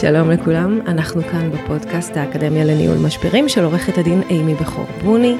[0.00, 5.36] שלום לכולם, אנחנו כאן בפודקאסט האקדמיה לניהול משברים של עורכת הדין אימי בכור בוני.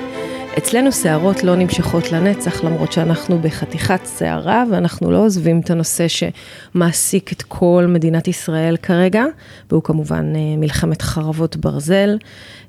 [0.59, 7.33] אצלנו שערות לא נמשכות לנצח, למרות שאנחנו בחתיכת שערה, ואנחנו לא עוזבים את הנושא שמעסיק
[7.33, 9.25] את כל מדינת ישראל כרגע,
[9.71, 12.19] והוא כמובן אה, מלחמת חרבות ברזל.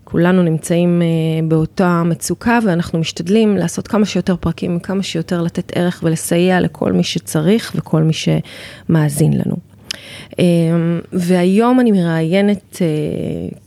[0.03, 1.07] כולנו נמצאים אה,
[1.47, 7.03] באותה מצוקה, ואנחנו משתדלים לעשות כמה שיותר פרקים, כמה שיותר לתת ערך ולסייע לכל מי
[7.03, 9.74] שצריך וכל מי שמאזין לנו.
[10.39, 12.87] אמ, והיום אני מראיינת אה,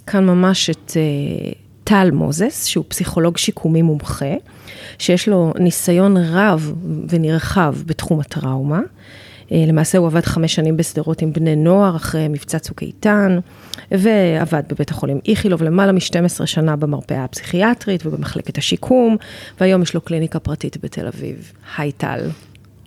[0.06, 1.52] כאן ממש את אה,
[1.84, 4.34] טל מוזס, שהוא פסיכולוג שיקומי מומחה,
[4.98, 6.72] שיש לו ניסיון רב
[7.08, 8.80] ונרחב בתחום הטראומה.
[9.52, 13.38] אה, למעשה הוא עבד חמש שנים בשדרות עם בני נוער אחרי מבצע צוק איתן,
[13.90, 19.16] ועבד בבית החולים איכילוב למעלה מ-12 שנה במרפאה הפסיכיאטרית ובמחלקת השיקום,
[19.60, 21.52] והיום יש לו קליניקה פרטית בתל אביב.
[21.76, 22.20] היי טל.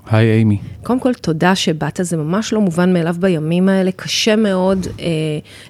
[0.10, 0.58] היי אימי.
[0.84, 5.06] קודם כל, תודה שבאת, זה ממש לא מובן מאליו בימים האלה, קשה מאוד אה,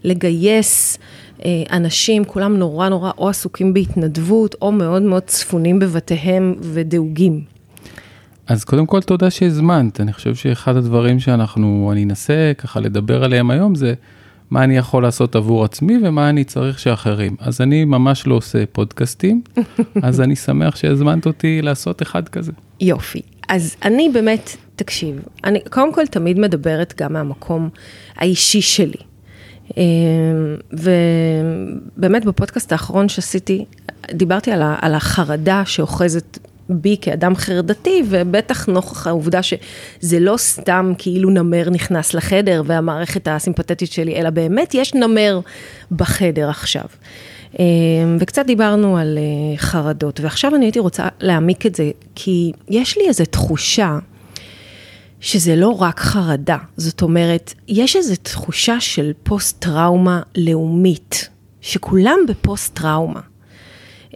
[0.03, 0.97] לגייס
[1.45, 7.41] אה, אנשים, כולם נורא נורא או עסוקים בהתנדבות, או מאוד מאוד צפונים בבתיהם ודאוגים.
[8.47, 10.01] אז קודם כל, תודה שהזמנת.
[10.01, 13.93] אני חושב שאחד הדברים שאנחנו, אני אנסה ככה לדבר עליהם היום, זה
[14.51, 17.35] מה אני יכול לעשות עבור עצמי ומה אני צריך שאחרים.
[17.39, 19.41] אז אני ממש לא עושה פודקאסטים,
[20.03, 22.51] אז אני שמח שהזמנת אותי לעשות אחד כזה.
[22.81, 23.21] יופי.
[23.51, 27.69] אז אני באמת, תקשיב, אני קודם כל תמיד מדברת גם מהמקום
[28.15, 28.97] האישי שלי.
[29.77, 29.83] אמ,
[31.97, 33.65] ובאמת בפודקאסט האחרון שעשיתי,
[34.11, 41.29] דיברתי על, על החרדה שאוחזת בי כאדם חרדתי, ובטח נוכח העובדה שזה לא סתם כאילו
[41.29, 45.39] נמר נכנס לחדר והמערכת הסימפתטית שלי, אלא באמת יש נמר
[45.91, 46.85] בחדר עכשיו.
[47.59, 52.97] אמ, וקצת דיברנו על אה, חרדות, ועכשיו אני הייתי רוצה להעמיק את זה, כי יש
[52.97, 53.99] לי איזו תחושה
[55.19, 61.29] שזה לא רק חרדה, זאת אומרת, יש איזו תחושה של פוסט-טראומה לאומית,
[61.61, 63.21] שכולם בפוסט-טראומה.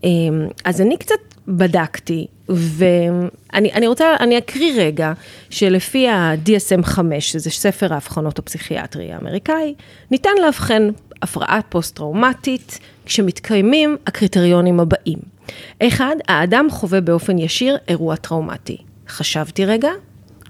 [0.03, 1.15] אמ, אז אני קצת
[1.47, 5.13] בדקתי, ואני רוצה, אני אקריא רגע,
[5.49, 9.73] שלפי ה-DSM-5, שזה ספר האבחנות הפסיכיאטרי האמריקאי,
[10.11, 10.89] ניתן לאבחן
[11.21, 15.19] הפרעה פוסט-טראומטית, כשמתקיימים הקריטריונים הבאים.
[15.83, 18.77] אחד, האדם חווה באופן ישיר אירוע טראומטי.
[19.07, 19.91] חשבתי רגע,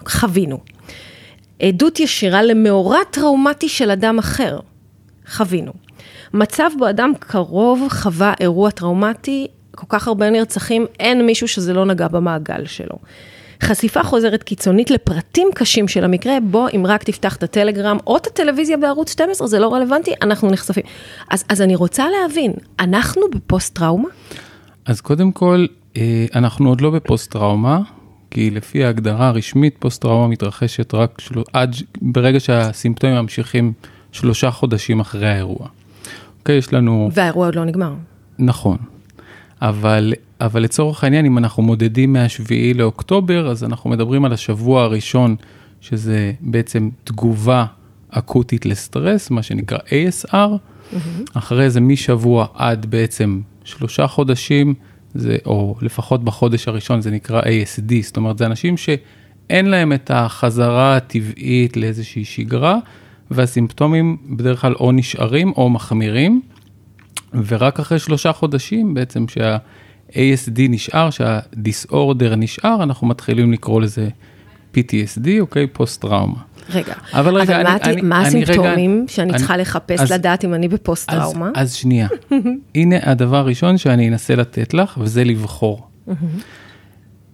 [0.07, 0.57] חווינו.
[1.61, 4.59] עדות ישירה למאורע טראומטי של אדם אחר.
[5.27, 5.73] חווינו.
[6.33, 11.85] מצב בו אדם קרוב חווה אירוע טראומטי, כל כך הרבה נרצחים, אין מישהו שזה לא
[11.85, 12.95] נגע במעגל שלו.
[13.63, 18.27] חשיפה חוזרת קיצונית לפרטים קשים של המקרה, בו אם רק תפתח את הטלגרם או את
[18.27, 20.83] הטלוויזיה בערוץ 12, זה לא רלוונטי, אנחנו נחשפים.
[21.29, 24.09] אז, אז אני רוצה להבין, אנחנו בפוסט טראומה?
[24.85, 25.65] אז קודם כל,
[25.97, 27.79] אה, אנחנו עוד לא בפוסט טראומה,
[28.31, 31.41] כי לפי ההגדרה הרשמית, פוסט טראומה מתרחשת רק של...
[31.53, 33.73] עד ברגע שהסימפטומים ממשיכים
[34.11, 35.67] שלושה חודשים אחרי האירוע.
[36.39, 37.09] אוקיי, יש לנו...
[37.13, 37.93] והאירוע עוד לא נגמר.
[38.39, 38.77] נכון.
[39.69, 45.35] אבל, אבל לצורך העניין, אם אנחנו מודדים מהשביעי לאוקטובר, אז אנחנו מדברים על השבוע הראשון,
[45.81, 47.65] שזה בעצם תגובה
[48.09, 50.33] אקוטית לסטרס, מה שנקרא ASR.
[50.33, 50.97] Mm-hmm.
[51.33, 54.73] אחרי זה משבוע עד בעצם שלושה חודשים,
[55.15, 60.11] זה, או לפחות בחודש הראשון זה נקרא ASD, זאת אומרת, זה אנשים שאין להם את
[60.13, 62.77] החזרה הטבעית לאיזושהי שגרה,
[63.31, 66.41] והסימפטומים בדרך כלל או נשארים או מחמירים.
[67.47, 74.09] ורק אחרי שלושה חודשים בעצם שה-ASD נשאר, שה-disorder נשאר, אנחנו מתחילים לקרוא לזה
[74.75, 75.67] PTSD, אוקיי?
[75.67, 76.39] פוסט טראומה.
[76.69, 79.99] רגע, אבל, רגע, אבל אני, מה, אני, מה אני, הסימפטומים רגע, שאני אני, צריכה לחפש
[79.99, 81.51] אז, לדעת אם אני בפוסט טראומה?
[81.55, 82.07] אז, אז שנייה,
[82.75, 85.87] הנה הדבר הראשון שאני אנסה לתת לך, וזה לבחור.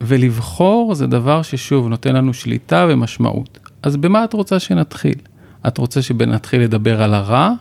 [0.01, 3.59] ולבחור זה דבר ששוב נותן לנו שליטה ומשמעות.
[3.83, 5.15] אז במה את רוצה שנתחיל?
[5.67, 7.51] את רוצה שנתחיל לדבר על הרע,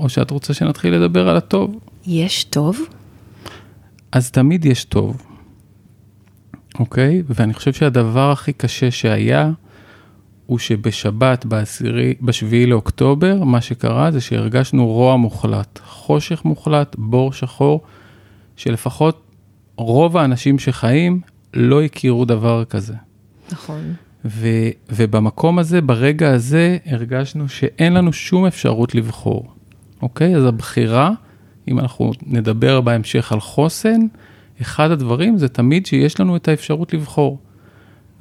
[0.00, 1.78] או שאת רוצה שנתחיל לדבר על הטוב?
[2.06, 2.78] יש טוב?
[4.12, 5.22] אז תמיד יש טוב,
[6.78, 7.22] אוקיי?
[7.28, 9.50] ואני חושב שהדבר הכי קשה שהיה,
[10.46, 17.80] הוא שבשבת, בעשירי, בשביעי לאוקטובר, מה שקרה זה שהרגשנו רוע מוחלט, חושך מוחלט, בור שחור,
[18.56, 19.22] שלפחות
[19.76, 21.20] רוב האנשים שחיים
[21.54, 22.94] לא הכירו דבר כזה.
[23.52, 23.94] נכון.
[24.24, 29.54] ו- ובמקום הזה, ברגע הזה, הרגשנו שאין לנו שום אפשרות לבחור.
[30.02, 30.36] אוקיי?
[30.36, 31.12] אז הבחירה
[31.68, 34.00] אם אנחנו נדבר בהמשך על חוסן,
[34.62, 37.38] אחד הדברים זה תמיד שיש לנו את האפשרות לבחור.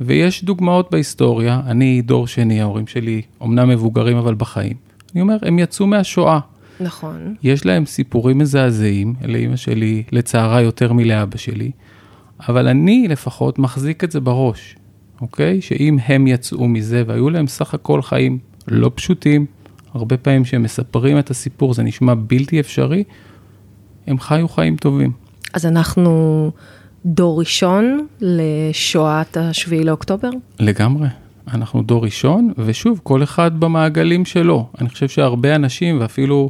[0.02, 4.78] ויש דוגמאות בהיסטוריה, אני דור שני, ההורים שלי אומנם מבוגרים אבל בחיים.
[5.14, 6.40] אני אומר, הם יצאו מהשואה.
[6.80, 7.36] נכון.
[7.44, 11.72] יש להם סיפורים מזעזעים, לאימא שלי, לצערה יותר מלאבא שלי,
[12.50, 14.76] אבל אני לפחות מחזיק את זה בראש,
[15.22, 15.62] אוקיי?
[15.62, 19.46] שאם הם יצאו מזה והיו להם סך הכל חיים לא פשוטים,
[19.94, 23.04] הרבה פעמים כשהם מספרים את הסיפור זה נשמע בלתי אפשרי,
[24.08, 25.12] הם חיו חיים טובים.
[25.54, 26.52] אז אנחנו
[27.06, 30.30] דור ראשון לשואת השביעי לאוקטובר?
[30.60, 31.08] לגמרי.
[31.54, 34.68] אנחנו דור ראשון, ושוב, כל אחד במעגלים שלו.
[34.82, 36.50] אני חושב שהרבה אנשים, ואפילו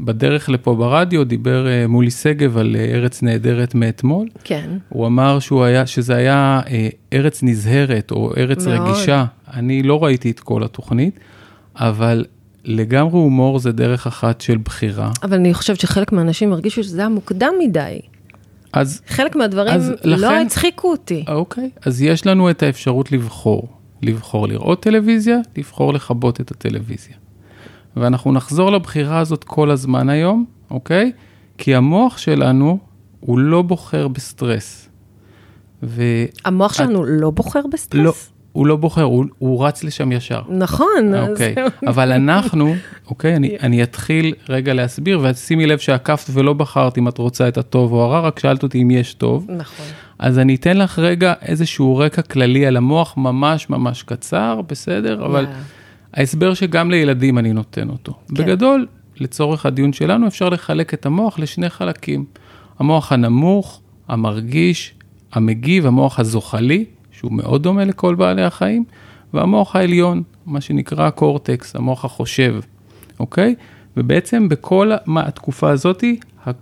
[0.00, 4.28] בדרך לפה ברדיו, דיבר uh, מולי שגב על uh, ארץ נהדרת מאתמול.
[4.44, 4.70] כן.
[4.88, 6.68] הוא אמר שהוא היה, שזה היה uh,
[7.12, 8.88] ארץ נזהרת, או ארץ מאוד.
[8.88, 9.24] רגישה.
[9.54, 11.18] אני לא ראיתי את כל התוכנית,
[11.76, 12.24] אבל
[12.64, 15.10] לגמרי הומור זה דרך אחת של בחירה.
[15.22, 18.00] אבל אני חושבת שחלק מהאנשים הרגישו שזה היה מוקדם מדי.
[18.72, 21.24] אז חלק מהדברים אז לא לכן- הצחיקו אותי.
[21.28, 23.68] אוקיי, אז יש לנו את האפשרות לבחור.
[24.02, 27.14] לבחור לראות טלוויזיה, לבחור לכבות את הטלוויזיה.
[27.96, 31.12] ואנחנו נחזור לבחירה הזאת כל הזמן היום, אוקיי?
[31.58, 32.78] כי המוח שלנו
[33.20, 34.88] הוא לא בוחר בסטרס.
[35.82, 36.02] ו...
[36.44, 38.00] המוח שלנו לא בוחר בסטרס?
[38.04, 38.12] לא,
[38.52, 40.42] הוא לא בוחר, הוא, הוא רץ לשם ישר.
[40.48, 41.14] נכון.
[41.14, 41.54] אז- אוקיי,
[41.86, 42.74] אבל אנחנו,
[43.10, 47.58] אוקיי, אני, אני אתחיל רגע להסביר, ושימי לב שעקפת ולא בחרת אם את רוצה את
[47.58, 49.46] הטוב או הרע, רק שאלת אותי אם יש טוב.
[49.48, 49.86] נכון.
[50.18, 55.26] אז אני אתן לך רגע איזשהו רקע כללי על המוח, ממש ממש קצר, בסדר?
[55.26, 55.46] אבל.
[56.14, 58.12] ההסבר שגם לילדים אני נותן אותו.
[58.28, 58.34] כן.
[58.34, 58.86] בגדול,
[59.20, 62.24] לצורך הדיון שלנו, אפשר לחלק את המוח לשני חלקים.
[62.78, 64.94] המוח הנמוך, המרגיש,
[65.32, 66.84] המגיב, המוח הזוחלי,
[67.22, 68.84] שהוא מאוד דומה לכל בעלי החיים,
[69.34, 72.54] והמוח העליון, מה שנקרא הקורטקס, המוח החושב,
[73.20, 73.54] אוקיי?
[73.96, 76.20] ובעצם בכל מה- התקופה הזאתי,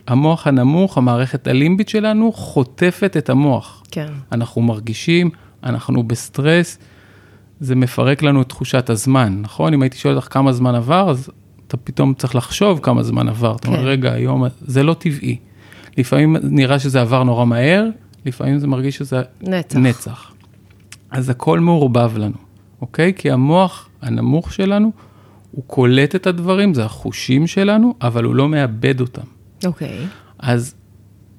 [0.08, 3.82] המוח הנמוך, המערכת הלימבית שלנו, חוטפת את המוח.
[3.90, 4.06] כן.
[4.32, 5.30] אנחנו מרגישים,
[5.64, 6.78] אנחנו בסטרס,
[7.60, 9.74] זה מפרק לנו את תחושת הזמן, נכון?
[9.74, 11.30] אם הייתי שואל אותך כמה זמן עבר, אז
[11.68, 13.56] אתה פתאום צריך לחשוב כמה זמן עבר.
[13.56, 13.86] אתה אומר, כן.
[13.86, 15.36] רגע, היום, זה לא טבעי.
[15.98, 17.86] לפעמים נראה שזה עבר נורא מהר,
[18.26, 19.76] לפעמים זה מרגיש שזה נצח.
[19.78, 20.29] נצח.
[21.10, 22.36] אז הכל מעורבב לנו,
[22.80, 23.12] אוקיי?
[23.16, 24.92] כי המוח הנמוך שלנו,
[25.52, 29.22] הוא קולט את הדברים, זה החושים שלנו, אבל הוא לא מאבד אותם.
[29.64, 30.06] אוקיי.
[30.38, 30.74] אז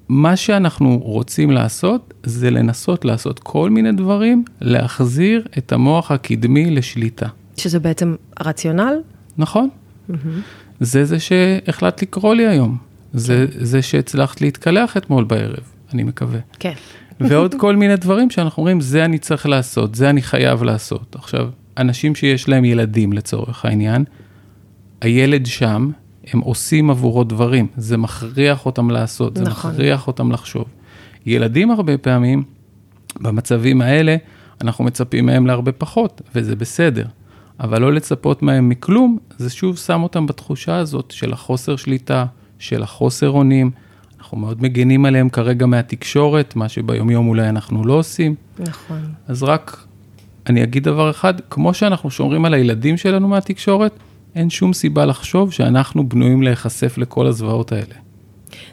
[0.08, 7.26] מה שאנחנו רוצים לעשות, זה לנסות לעשות כל מיני דברים, להחזיר את המוח הקדמי לשליטה.
[7.56, 8.94] שזה בעצם הרציונל?
[9.38, 9.68] נכון?
[10.80, 12.76] זה זה שהחלטת לקרוא לי היום.
[13.12, 15.62] זה, זה שהצלחת להתקלח אתמול בערב,
[15.94, 16.38] אני מקווה.
[16.58, 16.72] כן.
[17.28, 21.16] ועוד כל מיני דברים שאנחנו אומרים, זה אני צריך לעשות, זה אני חייב לעשות.
[21.18, 21.48] עכשיו,
[21.78, 24.04] אנשים שיש להם ילדים לצורך העניין,
[25.00, 25.90] הילד שם,
[26.26, 29.70] הם עושים עבורו דברים, זה מכריח אותם לעשות, זה נכון.
[29.70, 30.64] מכריח אותם לחשוב.
[31.26, 32.42] ילדים הרבה פעמים,
[33.20, 34.16] במצבים האלה,
[34.60, 37.06] אנחנו מצפים מהם להרבה פחות, וזה בסדר.
[37.60, 42.24] אבל לא לצפות מהם מכלום, זה שוב שם אותם בתחושה הזאת של החוסר שליטה,
[42.58, 43.70] של החוסר אונים.
[44.32, 48.34] אנחנו מאוד מגנים עליהם כרגע מהתקשורת, מה שביומיום אולי אנחנו לא עושים.
[48.58, 49.00] נכון.
[49.28, 49.86] אז רק
[50.46, 53.92] אני אגיד דבר אחד, כמו שאנחנו שומרים על הילדים שלנו מהתקשורת,
[54.34, 57.94] אין שום סיבה לחשוב שאנחנו בנויים להיחשף לכל הזוועות האלה.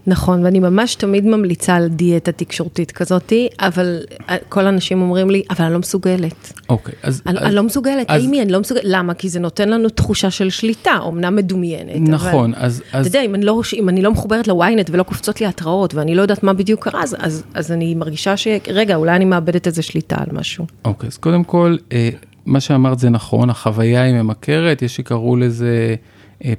[0.07, 3.99] נכון, ואני ממש תמיד ממליצה על דיאטה תקשורתית כזאתי, אבל
[4.29, 6.53] אה, כל האנשים אומרים לי, אבל אני לא מסוגלת.
[6.69, 7.21] אוקיי, אז...
[7.25, 9.13] אני, אז אני לא מסוגלת, אז- האמי, אני לא מסוגלת, למה?
[9.13, 12.09] כי זה נותן לנו תחושה של שליטה, אמנם מדומיינת.
[12.09, 12.83] נכון, אבל, אז...
[12.89, 15.93] אתה אז יודע, אם אני, לא, אם אני לא מחוברת לוויינט ולא קופצות לי התראות,
[15.95, 18.47] ואני לא יודעת מה בדיוק קרה, אז, אז, אז אני מרגישה ש...
[18.67, 20.65] רגע, אולי אני מאבדת איזה שליטה על משהו.
[20.85, 22.09] אוקיי, אז קודם כל, אה,
[22.45, 25.95] מה שאמרת זה נכון, החוויה היא ממכרת, יש שקראו לזה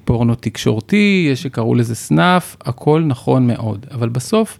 [0.04, 3.86] פורנו תקשורתי, יש שקראו לזה סנאף, הכל נכון מאוד.
[3.90, 4.58] אבל בסוף,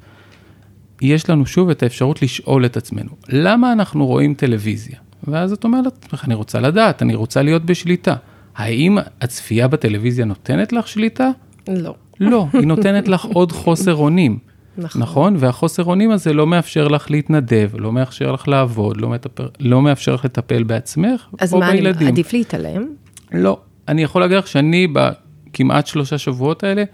[1.03, 4.97] יש לנו שוב את האפשרות לשאול את עצמנו, למה אנחנו רואים טלוויזיה?
[5.25, 8.15] ואז את אומרת לעצמך, אני רוצה לדעת, אני רוצה להיות בשליטה.
[8.57, 11.31] האם הצפייה בטלוויזיה נותנת לך שליטה?
[11.69, 11.95] לא.
[12.21, 14.39] לא, היא נותנת לך עוד חוסר אונים.
[14.79, 15.03] נכון.
[15.03, 15.37] נכון?
[15.39, 20.15] והחוסר אונים הזה לא מאפשר לך להתנדב, לא מאפשר לך לעבוד, לא, מטפל, לא מאפשר
[20.15, 22.09] לך לטפל בעצמך אז או מה, אני, בילדים.
[22.09, 22.87] עדיף להתעלם?
[23.33, 23.59] לא.
[23.91, 26.85] אני יכול להגיד לך שאני בכמעט שלושה שבועות האלה,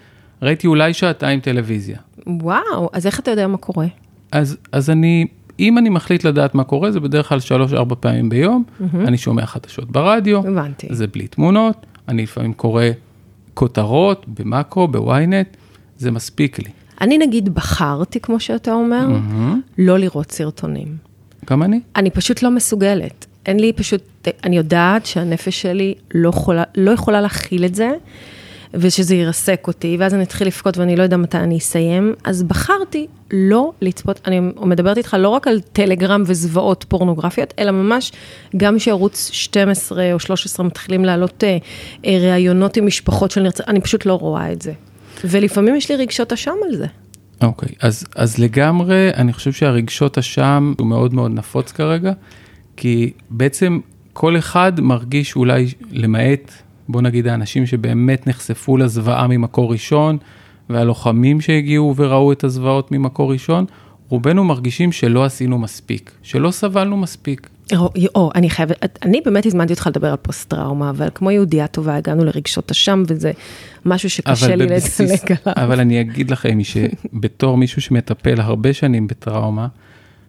[0.43, 1.99] ראיתי אולי שעתיים טלוויזיה.
[2.26, 3.87] וואו, אז איך אתה יודע מה קורה?
[4.33, 5.26] אז, אז אני,
[5.61, 9.91] אם אני מחליט לדעת מה קורה, זה בדרך כלל שלוש-ארבע פעמים ביום, אני שומע חדשות
[9.91, 10.87] ברדיו, הבנתי.
[10.91, 12.85] זה בלי תמונות, אני לפעמים קורא
[13.55, 15.57] כותרות במאקו, בוויינט,
[15.99, 16.71] זה מספיק לי.
[17.00, 19.07] אני נגיד בחרתי, כמו שאתה אומר,
[19.79, 20.97] לא לראות סרטונים.
[21.50, 21.81] גם אני.
[21.97, 23.26] אני פשוט לא מסוגלת.
[23.47, 24.03] אין לי פשוט,
[24.45, 27.90] אני יודעת שהנפש שלי לא יכולה, לא יכולה להכיל את זה,
[28.75, 33.06] ושזה ירסק אותי, ואז אני אתחיל לבכות ואני לא יודע מתי אני אסיים, אז בחרתי
[33.30, 38.12] לא לצפות, אני מדברת איתך לא רק על טלגרם וזוועות פורנוגרפיות, אלא ממש
[38.56, 41.59] גם שערוץ 12 או 13 מתחילים לעלות אה,
[42.06, 44.73] אה, ראיונות עם משפחות של נרצח, אני פשוט לא רואה את זה.
[45.25, 46.87] ולפעמים יש לי רגשות אשם על זה.
[47.42, 52.12] אוקיי, okay, אז, אז לגמרי, אני חושב שהרגשות אשם הוא מאוד מאוד נפוץ כרגע,
[52.76, 53.80] כי בעצם
[54.18, 56.52] כל אחד מרגיש אולי, למעט,
[56.88, 60.18] בוא נגיד, האנשים שבאמת נחשפו לזוועה ממקור ראשון,
[60.70, 63.64] והלוחמים שהגיעו וראו את הזוועות ממקור ראשון,
[64.08, 67.49] רובנו מרגישים שלא עשינו מספיק, שלא סבלנו מספיק.
[67.76, 71.96] או, או, אני חייבת, אני באמת הזמנתי אותך לדבר על פוסט-טראומה, אבל כמו יהודייה טובה,
[71.96, 73.32] הגענו לרגשות אשם, וזה
[73.85, 74.78] משהו שקשה לי לדלג
[75.46, 75.64] עליו.
[75.64, 79.66] אבל אני אגיד לכם, שבתור מישהו שמטפל הרבה שנים בטראומה,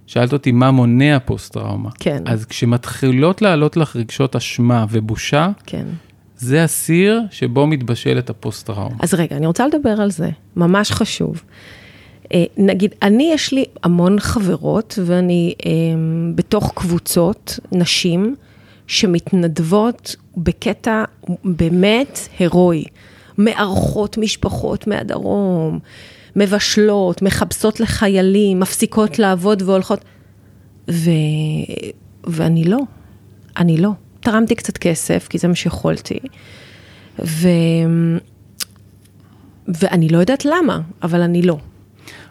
[0.07, 1.89] שאלת אותי מה מונע פוסט-טראומה.
[1.99, 2.23] כן.
[2.25, 5.85] אז כשמתחילות לעלות לך רגשות אשמה ובושה, כן.
[6.37, 8.95] זה הסיר שבו מתבשלת הפוסט-טראומה.
[8.99, 11.43] אז רגע, אני רוצה לדבר על זה, ממש חשוב.
[12.33, 15.71] אה, נגיד, אני, יש לי המון חברות, ואני אה,
[16.35, 18.35] בתוך קבוצות, נשים,
[18.87, 21.03] שמתנדבות בקטע
[21.43, 22.85] באמת הירואי.
[23.37, 25.79] מארחות משפחות מהדרום,
[26.37, 30.05] מבשלות, מחפשות לחיילים, מפסיקות לעבוד והולכות.
[30.91, 31.09] ו...
[32.23, 32.79] ואני לא,
[33.57, 33.91] אני לא.
[34.19, 36.19] תרמתי קצת כסף, כי זה מה שיכולתי.
[37.25, 37.47] ו...
[39.67, 41.57] ואני לא יודעת למה, אבל אני לא.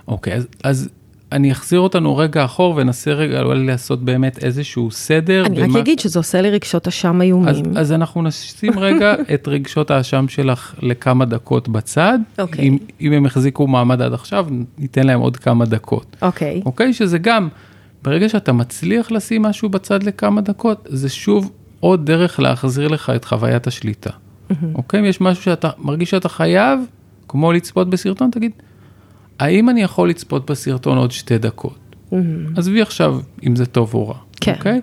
[0.08, 0.88] אוקיי, okay, אז, אז
[1.32, 5.46] אני אחזיר אותנו רגע אחור וננסה רגע אולי לעשות באמת איזשהו סדר.
[5.46, 5.74] אני במה...
[5.74, 7.48] רק אגיד שזה עושה לי רגשות אשם איומים.
[7.48, 12.18] אז, אז אנחנו נשים רגע את רגשות האשם שלך לכמה דקות בצד.
[12.38, 12.68] אוקיי.
[12.68, 14.46] אם, אם הם החזיקו מעמד עד עכשיו,
[14.78, 16.16] ניתן להם עוד כמה דקות.
[16.22, 16.62] אוקיי.
[16.66, 17.48] אוקיי, שזה גם,
[18.02, 23.24] ברגע שאתה מצליח לשים משהו בצד לכמה דקות, זה שוב עוד דרך להחזיר לך את
[23.24, 24.10] חוויית השליטה.
[24.10, 24.54] Mm-hmm.
[24.74, 25.00] אוקיי?
[25.00, 26.80] אם יש משהו שאתה מרגיש שאתה חייב,
[27.28, 28.52] כמו לצפות בסרטון, תגיד,
[29.38, 31.78] האם אני יכול לצפות בסרטון עוד שתי דקות?
[32.10, 32.14] Mm-hmm.
[32.56, 34.54] עזבי עכשיו אם זה טוב או רע, כן.
[34.54, 34.80] אוקיי?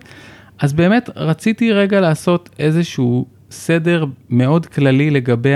[0.60, 5.54] אז באמת רציתי רגע לעשות איזשהו סדר מאוד כללי לגבי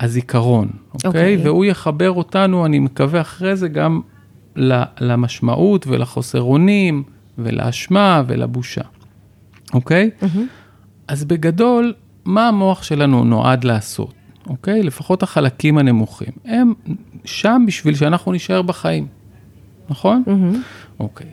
[0.00, 1.08] הזיכרון, אוקיי?
[1.08, 1.36] אוקיי.
[1.36, 4.00] והוא יחבר אותנו, אני מקווה אחרי זה גם
[5.00, 7.02] למשמעות ולחוסר אונים
[7.38, 8.82] ולאשמה ולבושה,
[9.74, 10.10] אוקיי?
[10.20, 10.26] Mm-hmm.
[11.08, 14.14] אז בגדול, מה המוח שלנו נועד לעשות?
[14.46, 14.82] אוקיי?
[14.82, 16.32] לפחות החלקים הנמוכים.
[16.44, 16.72] הם
[17.26, 19.06] שם בשביל שאנחנו נישאר בחיים,
[19.90, 20.22] נכון?
[20.26, 20.56] Mm-hmm.
[21.00, 21.26] אוקיי.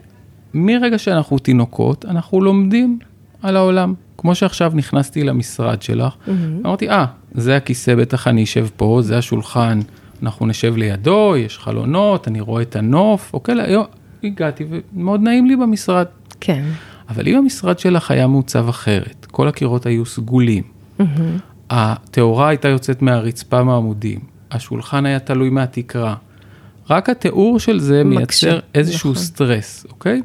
[0.54, 2.98] מרגע שאנחנו תינוקות, אנחנו לומדים
[3.42, 3.94] על העולם.
[4.18, 6.30] כמו שעכשיו נכנסתי למשרד שלך, mm-hmm.
[6.66, 9.80] אמרתי, אה, ah, זה הכיסא, בטח אני אשב פה, זה השולחן,
[10.22, 13.88] אנחנו נשב לידו, יש חלונות, אני רואה את הנוף, אוקיי, לא,
[14.24, 16.06] הגעתי ומאוד נעים לי במשרד.
[16.40, 16.64] כן.
[17.08, 20.62] אבל אם המשרד שלך היה מעוצב אחרת, כל הקירות היו סגולים,
[21.00, 21.40] Mm-hmm.
[21.70, 24.20] התאורה הייתה יוצאת מהרצפה מהעמודים,
[24.54, 26.14] השולחן היה תלוי מהתקרה.
[26.90, 29.22] רק התיאור של זה מקשה, מייצר איזשהו נכון.
[29.22, 30.22] סטרס, אוקיי?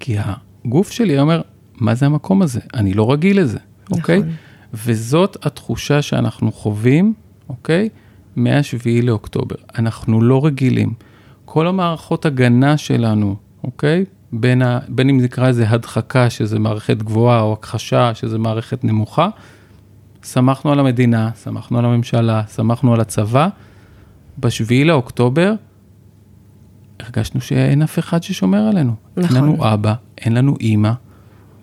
[0.00, 0.16] כי
[0.64, 1.42] הגוף שלי אומר,
[1.76, 2.60] מה זה המקום הזה?
[2.74, 3.58] אני לא רגיל לזה,
[3.90, 4.18] אוקיי?
[4.18, 4.30] נכון.
[4.74, 7.14] וזאת התחושה שאנחנו חווים,
[7.48, 7.88] אוקיי?
[8.36, 9.56] מה-7 לאוקטובר.
[9.78, 10.94] אנחנו לא רגילים.
[11.44, 14.04] כל המערכות הגנה שלנו, אוקיי?
[14.32, 19.28] בין, ה, בין אם נקרא לזה הדחקה, שזה מערכת גבוהה, או הכחשה, שזה מערכת נמוכה,
[20.24, 23.48] סמכנו על המדינה, סמכנו על הממשלה, סמכנו על הצבא.
[24.38, 25.52] בשביעי לאוקטובר
[27.00, 28.94] הרגשנו שאין אף אחד ששומר עלינו.
[29.16, 29.36] נכון.
[29.36, 30.92] אין לנו אבא, אין לנו אימא.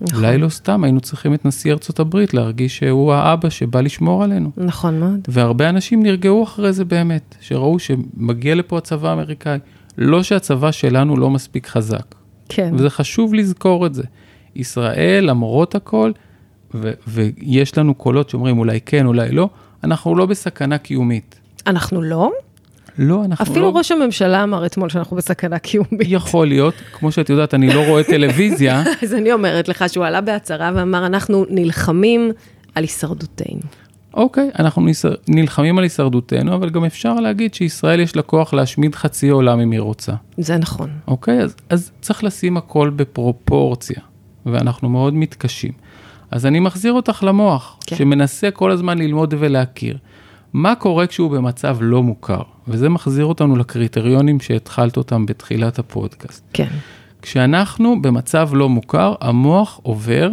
[0.02, 0.20] נכון.
[0.20, 4.52] אולי לא סתם היינו צריכים את נשיא ארצות הברית להרגיש שהוא האבא שבא לשמור עלינו.
[4.58, 5.20] נכון מאוד.
[5.28, 9.60] והרבה אנשים נרגעו אחרי זה באמת, שראו שמגיע לפה הצבא האמריקאי.
[9.98, 12.16] לא שהצבא שלנו לא מספיק חזק.
[12.50, 12.74] כן.
[12.78, 14.04] וזה חשוב לזכור את זה.
[14.56, 16.12] ישראל, למרות הכל,
[16.74, 19.50] ו- ויש לנו קולות שאומרים אולי כן, אולי לא,
[19.84, 21.40] אנחנו לא בסכנה קיומית.
[21.68, 22.32] אנחנו לא?
[22.98, 23.78] לא, אנחנו אפילו לא...
[23.78, 26.02] ראש הממשלה אמר אתמול שאנחנו בסכנה קיומית.
[26.08, 28.84] יכול להיות, כמו שאת יודעת, אני לא רואה טלוויזיה.
[29.04, 32.32] אז אני אומרת לך שהוא עלה בהצהרה ואמר, אנחנו נלחמים
[32.76, 33.60] על הישרדותנו.
[34.14, 38.96] אוקיי, אנחנו נס- נלחמים על הישרדותנו, אבל גם אפשר להגיד שישראל יש לה כוח להשמיד
[38.96, 40.14] חצי עולם אם היא רוצה.
[40.38, 40.90] זה נכון.
[41.08, 41.40] אוקיי?
[41.42, 44.02] אז, אז צריך לשים הכל בפרופורציה,
[44.46, 45.72] ואנחנו מאוד מתקשים.
[46.32, 47.96] אז אני מחזיר אותך למוח, כן.
[47.96, 49.98] שמנסה כל הזמן ללמוד ולהכיר.
[50.54, 52.42] מה קורה כשהוא במצב לא מוכר?
[52.68, 56.44] וזה מחזיר אותנו לקריטריונים שהתחלת אותם בתחילת הפודקאסט.
[56.54, 56.68] כן.
[57.22, 60.30] כשאנחנו במצב לא מוכר, המוח עובר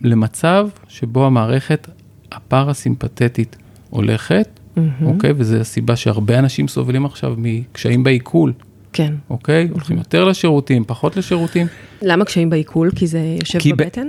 [0.00, 1.88] למצב שבו המערכת
[2.32, 3.56] הפרסימפטית
[3.90, 4.90] הולכת, מהמם.
[5.06, 5.32] אוקיי?
[5.36, 8.52] וזו הסיבה שהרבה אנשים סובלים עכשיו מקשיים בעיכול,
[8.92, 9.14] כן.
[9.30, 9.68] אוקיי?
[9.72, 11.66] הולכים יותר לשירותים, פחות לשירותים.
[12.02, 12.90] למה קשיים בעיכול?
[12.96, 14.08] כי זה יושב כי ב- בבטן?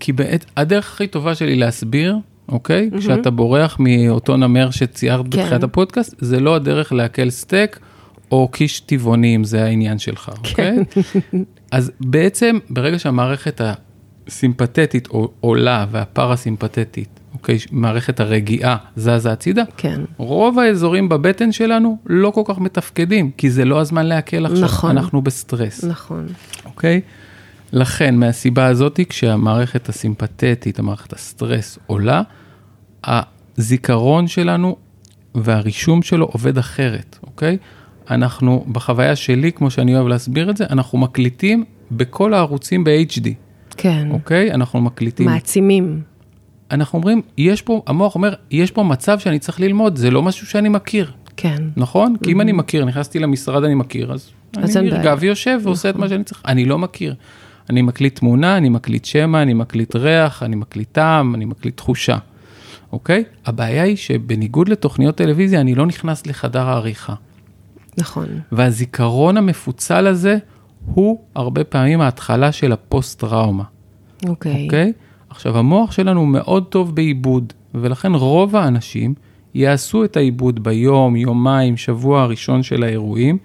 [0.00, 2.16] כי בעת, הדרך הכי טובה שלי להסביר,
[2.48, 2.90] אוקיי?
[2.98, 5.30] כשאתה בורח מאותו נמר שציירת כן.
[5.30, 7.78] בתחילת הפודקאסט, זה לא הדרך לעכל סטייק
[8.32, 10.76] או קיש טבעוני, אם זה העניין שלך, אוקיי?
[11.70, 13.60] אז בעצם, ברגע שהמערכת
[14.26, 20.00] הסימפתטית עו- עולה והפרסימפתטית, אוקיי, מערכת הרגיעה זזה הצידה, כן.
[20.16, 24.90] רוב האזורים בבטן שלנו לא כל כך מתפקדים, כי זה לא הזמן לעכל עכשיו, נכון.
[24.90, 25.84] אנחנו בסטרס.
[25.84, 26.26] נכון.
[26.64, 27.00] אוקיי?
[27.72, 32.22] לכן, מהסיבה הזאת, כשהמערכת הסימפתטית, המערכת הסטרס עולה,
[33.04, 34.76] הזיכרון שלנו
[35.34, 37.56] והרישום שלו עובד אחרת, אוקיי?
[38.10, 43.28] אנחנו, בחוויה שלי, כמו שאני אוהב להסביר את זה, אנחנו מקליטים בכל הערוצים ב-HD,
[43.76, 44.08] כן.
[44.10, 44.52] אוקיי?
[44.52, 45.26] אנחנו מקליטים.
[45.26, 46.00] מעצימים.
[46.70, 50.46] אנחנו אומרים, יש פה, המוח אומר, יש פה מצב שאני צריך ללמוד, זה לא משהו
[50.46, 51.62] שאני מכיר, כן.
[51.76, 52.16] נכון?
[52.22, 54.90] כי אם אני מכיר, נכנסתי למשרד, אני מכיר, אז אז אני.
[54.90, 56.42] נרגע ויושב ועושה את מה שאני צריך.
[56.46, 57.14] אני לא מכיר.
[57.70, 62.18] אני מקליט תמונה, אני מקליט שמע, אני מקליט ריח, אני מקליט טעם, אני מקליט תחושה,
[62.92, 63.24] אוקיי?
[63.46, 67.14] הבעיה היא שבניגוד לתוכניות טלוויזיה, אני לא נכנס לחדר העריכה.
[67.98, 68.26] נכון.
[68.52, 70.38] והזיכרון המפוצל הזה
[70.84, 73.64] הוא הרבה פעמים ההתחלה של הפוסט-טראומה.
[74.26, 74.64] אוקיי.
[74.64, 74.92] אוקיי?
[75.30, 79.14] עכשיו, המוח שלנו מאוד טוב בעיבוד, ולכן רוב האנשים
[79.54, 83.38] יעשו את העיבוד ביום, יומיים, שבוע הראשון של האירועים,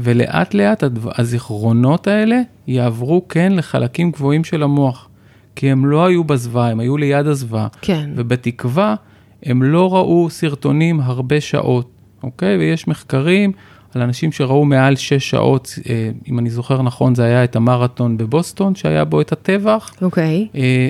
[0.00, 5.08] ולאט לאט הדבר- הזיכרונות האלה יעברו כן לחלקים גבוהים של המוח,
[5.56, 8.10] כי הם לא היו בזוועה, הם היו ליד הזוועה, כן.
[8.16, 8.94] ובתקווה
[9.42, 11.90] הם לא ראו סרטונים הרבה שעות,
[12.22, 12.56] אוקיי?
[12.56, 13.52] ויש מחקרים
[13.94, 18.16] על אנשים שראו מעל שש שעות, אה, אם אני זוכר נכון, זה היה את המרתון
[18.16, 19.94] בבוסטון, שהיה בו את הטבח.
[20.02, 20.48] אוקיי.
[20.54, 20.88] אה,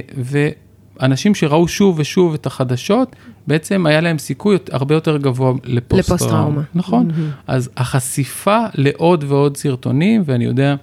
[1.01, 6.63] ואנשים שראו שוב ושוב את החדשות, בעצם היה להם סיכוי הרבה יותר גבוה לפוסט-טראומה.
[6.75, 7.11] נכון.
[7.47, 10.75] אז החשיפה לעוד ועוד סרטונים, ואני יודע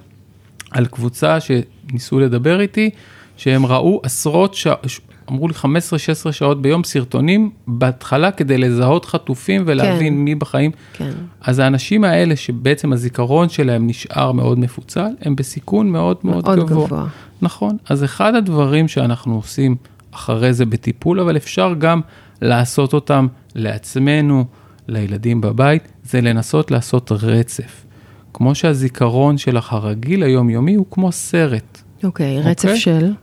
[0.72, 2.90] על קבוצה שניסו לדבר איתי,
[3.38, 4.86] שהם ראו עשרות שעות,
[5.30, 5.54] אמרו לי
[6.28, 10.20] 15-16 שעות ביום סרטונים בהתחלה כדי לזהות חטופים ולהבין כן.
[10.20, 10.72] מי בחיים.
[10.94, 11.12] כן.
[11.42, 16.86] אז האנשים האלה שבעצם הזיכרון שלהם נשאר מאוד מפוצל, הם בסיכון מאוד מאוד, מאוד גבוה.
[16.86, 17.08] גבוה.
[17.42, 19.76] נכון, אז אחד הדברים שאנחנו עושים
[20.12, 22.02] אחרי זה בטיפול, אבל אפשר גם
[22.42, 24.46] לעשות אותם לעצמנו,
[24.88, 27.86] לילדים בבית, זה לנסות לעשות רצף.
[28.34, 32.42] כמו שהזיכרון שלך הרגיל היומיומי הוא כמו סרט, אוקיי.
[32.42, 32.80] רצף אוקיי.
[32.80, 33.14] של?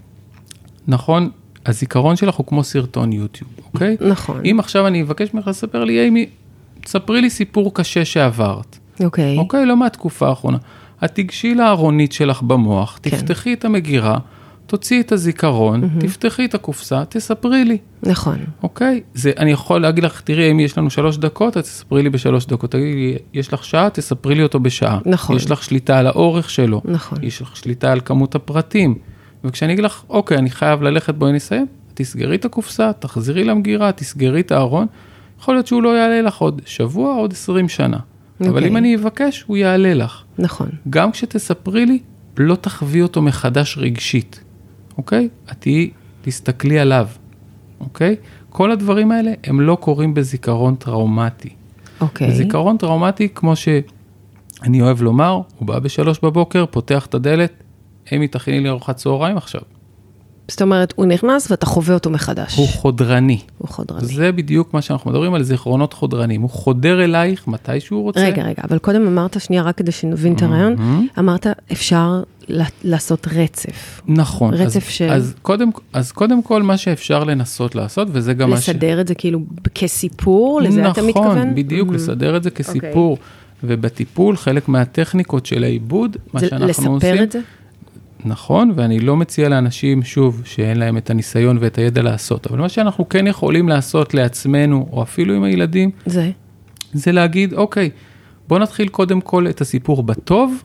[0.88, 1.30] נכון?
[1.66, 3.96] הזיכרון שלך הוא כמו סרטון יוטיוב, אוקיי?
[4.08, 4.40] נכון.
[4.44, 6.26] אם עכשיו אני אבקש ממך לספר לי, אימי,
[6.86, 8.78] ספרי לי סיפור קשה שעברת.
[9.04, 9.38] אוקיי.
[9.38, 10.58] אוקיי, לא מהתקופה האחרונה.
[11.04, 13.10] את תיגשי לארונית שלך במוח, כן.
[13.10, 14.18] תפתחי את המגירה,
[14.68, 18.38] תוציאי את הזיכרון, תפתחי את הקופסה, תספרי לי, נכון.
[18.62, 19.00] אוקיי?
[19.14, 22.46] זה, אני יכול להגיד לך, תראי, אם יש לנו שלוש דקות, אז תספרי לי בשלוש
[22.46, 22.70] דקות.
[22.70, 24.98] תגידי לי, יש לך שעה, תספרי לי אותו בשעה.
[25.06, 25.36] נכון.
[25.36, 26.82] יש לך שליטה על האורך שלו.
[26.84, 27.18] נכון.
[27.22, 28.94] יש לך שליטה על כמות הפרטים.
[29.44, 34.40] וכשאני אגיד לך, אוקיי, אני חייב ללכת, בואי נסיים, תסגרי את הקופסה, תחזרי למגירה, תסגרי
[34.40, 34.86] את הארון.
[35.40, 37.98] יכול להיות שהוא לא יעלה לך עוד שבוע, עוד 20 שנה.
[38.40, 38.68] אבל אוקיי.
[38.68, 40.22] אם אני אבקש, הוא יעלה לך.
[40.38, 40.68] נכון.
[40.90, 41.98] גם כשתספרי לי,
[42.38, 44.40] לא תחווי אותו מחדש רגשית,
[44.98, 45.28] אוקיי?
[45.52, 45.90] את תהיי,
[46.22, 47.08] תסתכלי עליו,
[47.80, 48.16] אוקיי?
[48.50, 51.48] כל הדברים האלה הם לא קורים בזיכרון טראומטי.
[52.00, 52.28] אוקיי.
[52.28, 57.52] בזיכרון טראומטי, כמו שאני אוהב לומר, הוא בא בשלוש בבוקר, פותח את הדלת,
[58.14, 59.60] אמי, תכיני לי ארוחת צהריים עכשיו.
[60.50, 62.56] זאת אומרת, הוא נכנס ואתה חווה אותו מחדש.
[62.56, 63.40] הוא חודרני.
[63.58, 64.06] הוא חודרני.
[64.06, 66.40] זה בדיוק מה שאנחנו מדברים על זיכרונות חודרניים.
[66.42, 68.20] הוא חודר אלייך מתי שהוא רוצה.
[68.20, 70.76] רגע, רגע, אבל קודם אמרת, שנייה, רק כדי שנבין את הרעיון,
[71.18, 72.22] אמרת, אפשר
[72.84, 74.00] לעשות רצף.
[74.06, 74.54] נכון.
[74.54, 78.60] רצף אז, של- אז, קודם, אז קודם כל, מה שאפשר לנסות לעשות, וזה גם מה
[78.60, 78.68] ש...
[78.68, 79.40] לסדר את זה כאילו
[79.74, 81.38] כסיפור, לזה אתה מתכוון?
[81.38, 83.18] נכון, בדיוק, לסדר את זה כסיפור.
[83.64, 87.22] ובטיפול, חלק מהטכניקות של העיבוד, מה זה שאנחנו לספר עושים...
[87.22, 87.40] את זה?
[88.24, 92.68] נכון, ואני לא מציע לאנשים, שוב, שאין להם את הניסיון ואת הידע לעשות, אבל מה
[92.68, 96.30] שאנחנו כן יכולים לעשות לעצמנו, או אפילו עם הילדים, זה.
[96.92, 97.90] זה להגיד, אוקיי,
[98.48, 100.62] בוא נתחיל קודם כל את הסיפור בטוב,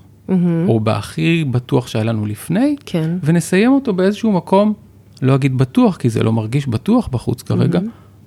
[0.68, 3.18] או בהכי בטוח שהיה לנו לפני, כן.
[3.24, 4.74] ונסיים אותו באיזשהו מקום,
[5.22, 7.80] לא אגיד בטוח, כי זה לא מרגיש בטוח בחוץ כרגע,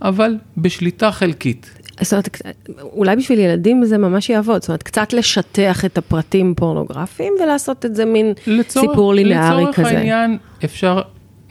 [0.03, 1.79] אבל בשליטה חלקית.
[2.01, 2.29] זאת אומרת,
[2.81, 7.95] אולי בשביל ילדים זה ממש יעבוד, זאת אומרת, קצת לשטח את הפרטים פורנוגרפיים ולעשות את
[7.95, 9.89] זה מין לצורך, סיפור לינארי לצורך כזה.
[9.89, 11.01] העניין, אפשר,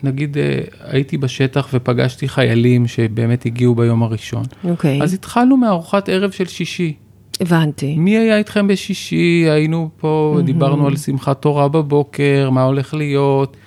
[0.03, 0.59] נגיד, אה,
[0.91, 4.43] הייתי בשטח ופגשתי חיילים שבאמת הגיעו ביום הראשון.
[4.63, 6.93] אוקיי, אז התחלנו מארוחת ערב של שישי.
[7.41, 7.95] הבנתי.
[7.95, 9.45] מי היה איתכם בשישי?
[9.49, 13.57] היינו פה, דיברנו על שמחת תורה בבוקר, מה הולך להיות.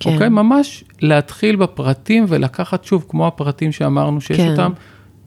[0.00, 0.12] כן.
[0.12, 4.50] אוקיי, ממש להתחיל בפרטים ולקחת שוב, כמו הפרטים שאמרנו שיש כן.
[4.50, 4.72] אותם,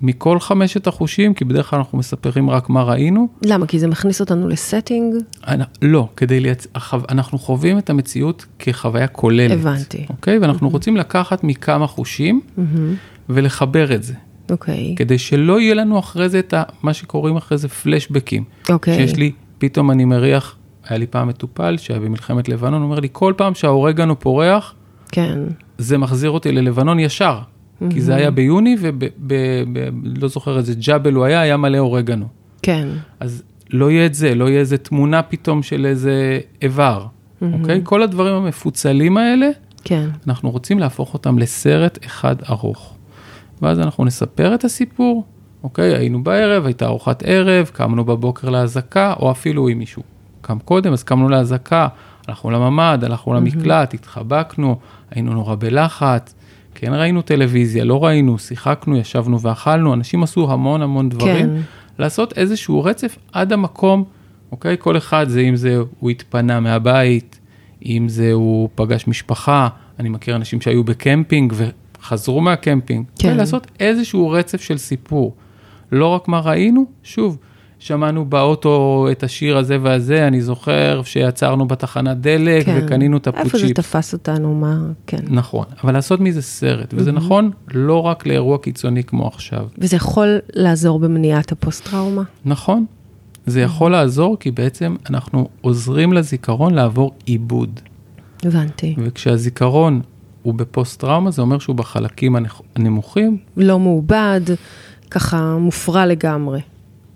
[0.02, 3.28] מכל חמשת החושים, כי בדרך כלל אנחנו מספרים רק מה ראינו.
[3.46, 3.68] למה?
[3.68, 5.16] כי זה מכניס אותנו לסטינג?
[5.48, 6.68] אנ- לא, כדי לייצ...
[7.10, 9.52] אנחנו חווים את המציאות כחוויה כוללת.
[9.60, 10.06] הבנתי.
[10.10, 10.38] אוקיי?
[10.38, 12.42] ואנחנו רוצים לקחת מכמה חושים
[13.30, 14.14] ולחבר את זה.
[14.52, 14.96] אוקיי.
[14.98, 18.44] כדי שלא יהיה לנו אחרי זה את ה, מה שקוראים אחרי זה פלשבקים.
[18.70, 18.96] אוקיי.
[18.96, 20.56] שיש לי, פתאום אני מריח,
[20.90, 24.74] היה לי פעם מטופל שהיה במלחמת לבנון, הוא אומר לי, כל פעם שהאורגנו פורח,
[25.12, 25.40] כן.
[25.78, 27.40] זה מחזיר אותי ללבנון ישר.
[27.90, 32.26] כי זה היה ביוני, ולא זוכר איזה ג'אבל הוא היה, היה מלא אורגנו.
[32.62, 32.88] כן.
[33.20, 37.06] אז לא יהיה את זה, לא יהיה איזה תמונה פתאום של איזה איבר,
[37.42, 37.82] אוקיי?
[37.84, 39.50] כל הדברים המפוצלים האלה,
[39.84, 40.10] כן.
[40.28, 42.94] אנחנו רוצים להפוך אותם לסרט אחד ארוך.
[43.62, 45.24] ואז אנחנו נספר את הסיפור,
[45.64, 45.96] אוקיי?
[45.96, 50.04] היינו בערב, הייתה ארוחת ערב, קמנו בבוקר לאזעקה, או אפילו אם מישהו
[50.42, 51.88] קם קודם, אז קמנו לאזעקה,
[52.28, 54.80] הלכנו לממ"ד, הלכנו למקלט, התחבקנו,
[55.12, 56.36] היינו נורא בלחץ,
[56.76, 61.46] כן ראינו טלוויזיה, לא ראינו, שיחקנו, ישבנו ואכלנו, אנשים עשו המון המון דברים.
[61.46, 61.62] כן.
[62.00, 64.04] לעשות איזשהו רצף עד המקום,
[64.52, 64.76] אוקיי?
[64.80, 67.40] כל אחד זה אם זה הוא התפנה מהבית,
[67.86, 69.68] אם זה מפגש משפחה,
[70.00, 73.06] אני מכיר אנשים שהיו בקמפינג וחזרו מהקמפינג.
[73.20, 73.38] כן.
[73.38, 75.36] לעשות איזשהו רצף של סיפור.
[75.92, 77.38] לא רק מה ראינו, שוב,
[77.86, 82.82] שמענו באוטו את השיר הזה והזה, אני זוכר שעצרנו בתחנת דלק כן.
[82.84, 83.76] וקנינו את איזה תפוצ'יפ.
[83.76, 85.18] תפס אותנו, מה, כן.
[85.28, 89.68] נכון, אבל לעשות מזה סרט, וזה נכון לא רק לאירוע קיצוני כמו עכשיו.
[89.78, 92.24] וזה יכול לעזור במניעת הפוסט-טראומה?
[92.46, 92.86] נכון.
[93.46, 97.80] זה יכול לעזור כי בעצם אנחנו עוזרים לזיכרון לעבור עיבוד.
[98.44, 98.96] הבנתי.
[98.98, 100.02] וכשהזיכרון
[100.44, 102.36] הוא בפוסט-טראומה, זה אומר שהוא בחלקים
[102.76, 103.38] הנמוכים.
[103.58, 104.42] לא מעובד,
[105.12, 106.60] ככה מופרע לגמרי.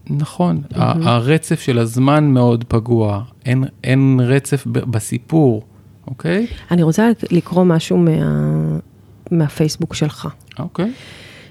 [0.10, 5.64] נכון, ה- הרצף של הזמן מאוד פגוע, אין, אין רצף בסיפור,
[6.08, 6.48] אוקיי?
[6.72, 8.12] אני רוצה לקרוא משהו מה...
[9.32, 10.28] מהפייסבוק שלך,
[10.60, 10.92] אוקיי.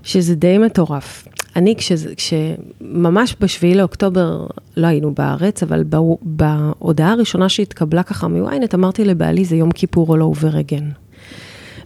[0.03, 1.29] שזה די מטורף.
[1.57, 5.85] אני, כשזה- כשממש בשביעי לאוקטובר לא היינו בארץ, אבל
[6.23, 10.89] בהודעה הראשונה שהתקבלה ככה מוויינט, אמרתי לבעלי, זה יום כיפור או לא וברגן.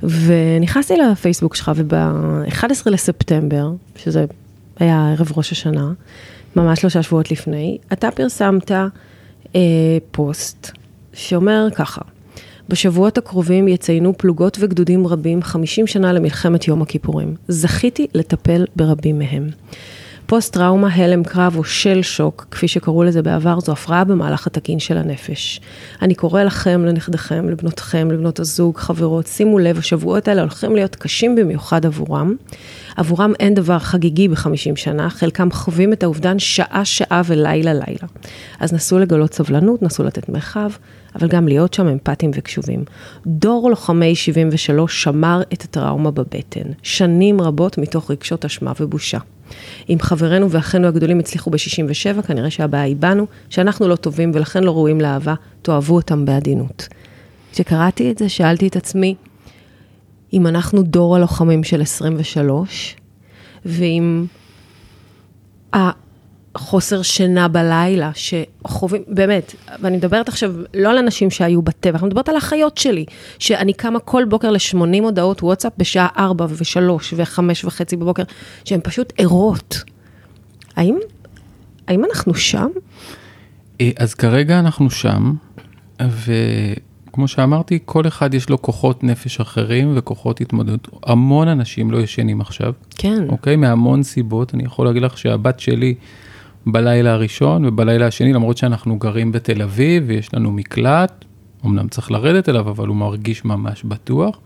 [0.02, 4.24] ונכנסתי לפייסבוק שלך, וב-11 לספטמבר, שזה
[4.78, 5.92] היה ערב ראש השנה,
[6.56, 8.70] ממש שלושה שבועות לפני, אתה פרסמת
[9.54, 9.60] אה,
[10.10, 10.70] פוסט
[11.12, 12.00] שאומר ככה,
[12.68, 17.34] בשבועות הקרובים יציינו פלוגות וגדודים רבים 50 שנה למלחמת יום הכיפורים.
[17.48, 19.48] זכיתי לטפל ברבים מהם.
[20.26, 24.98] פוסט-טראומה, הלם קרב או של שוק, כפי שקראו לזה בעבר, זו הפרעה במהלך התקין של
[24.98, 25.60] הנפש.
[26.02, 31.34] אני קורא לכם, לנכדיכם, לבנותיכם, לבנות הזוג, חברות, שימו לב, השבועות האלה הולכים להיות קשים
[31.34, 32.34] במיוחד עבורם.
[32.96, 38.08] עבורם אין דבר חגיגי בחמישים שנה, חלקם חווים את האובדן שעה-שעה ולילה-לילה.
[38.60, 40.70] אז נסו לגלות סבלנות, נסו לתת מרחב,
[41.14, 42.84] אבל גם להיות שם אמפתיים וקשובים.
[43.26, 49.18] דור לוחמי 73 שמר את הטראומה בבטן, שנים רבות מתוך רגשות אשמה ובושה.
[49.88, 54.70] אם חברינו ואחינו הגדולים הצליחו ב-67, כנראה שהבעיה היא בנו, שאנחנו לא טובים ולכן לא
[54.70, 56.88] ראויים לאהבה, תאהבו אותם בעדינות.
[57.52, 59.14] כשקראתי את זה, שאלתי את עצמי,
[60.32, 62.96] אם אנחנו דור הלוחמים של 23,
[63.66, 64.24] ואם
[66.54, 72.28] החוסר שינה בלילה, שחווים, באמת, ואני מדברת עכשיו לא על אנשים שהיו בטבע, אני מדברת
[72.28, 73.04] על החיות שלי,
[73.38, 76.78] שאני קמה כל בוקר ל-80 הודעות וואטסאפ בשעה 4 ו-3
[77.16, 78.22] ו-5 וחצי בבוקר,
[78.64, 79.82] שהן פשוט ערות.
[80.76, 80.98] האם,
[81.88, 82.68] האם אנחנו שם?
[83.80, 85.34] אה, אז כרגע אנחנו שם,
[86.02, 90.88] וכמו שאמרתי, כל אחד יש לו כוחות נפש אחרים וכוחות התמודדות.
[91.06, 93.24] המון אנשים לא ישנים עכשיו, כן.
[93.28, 93.56] אוקיי?
[93.56, 94.54] מהמון סיבות.
[94.54, 95.94] אני יכול להגיד לך שהבת שלי
[96.66, 101.24] בלילה הראשון ובלילה השני, למרות שאנחנו גרים בתל אביב ויש לנו מקלט,
[101.66, 104.38] אמנם צריך לרדת אליו, אבל הוא מרגיש ממש בטוח.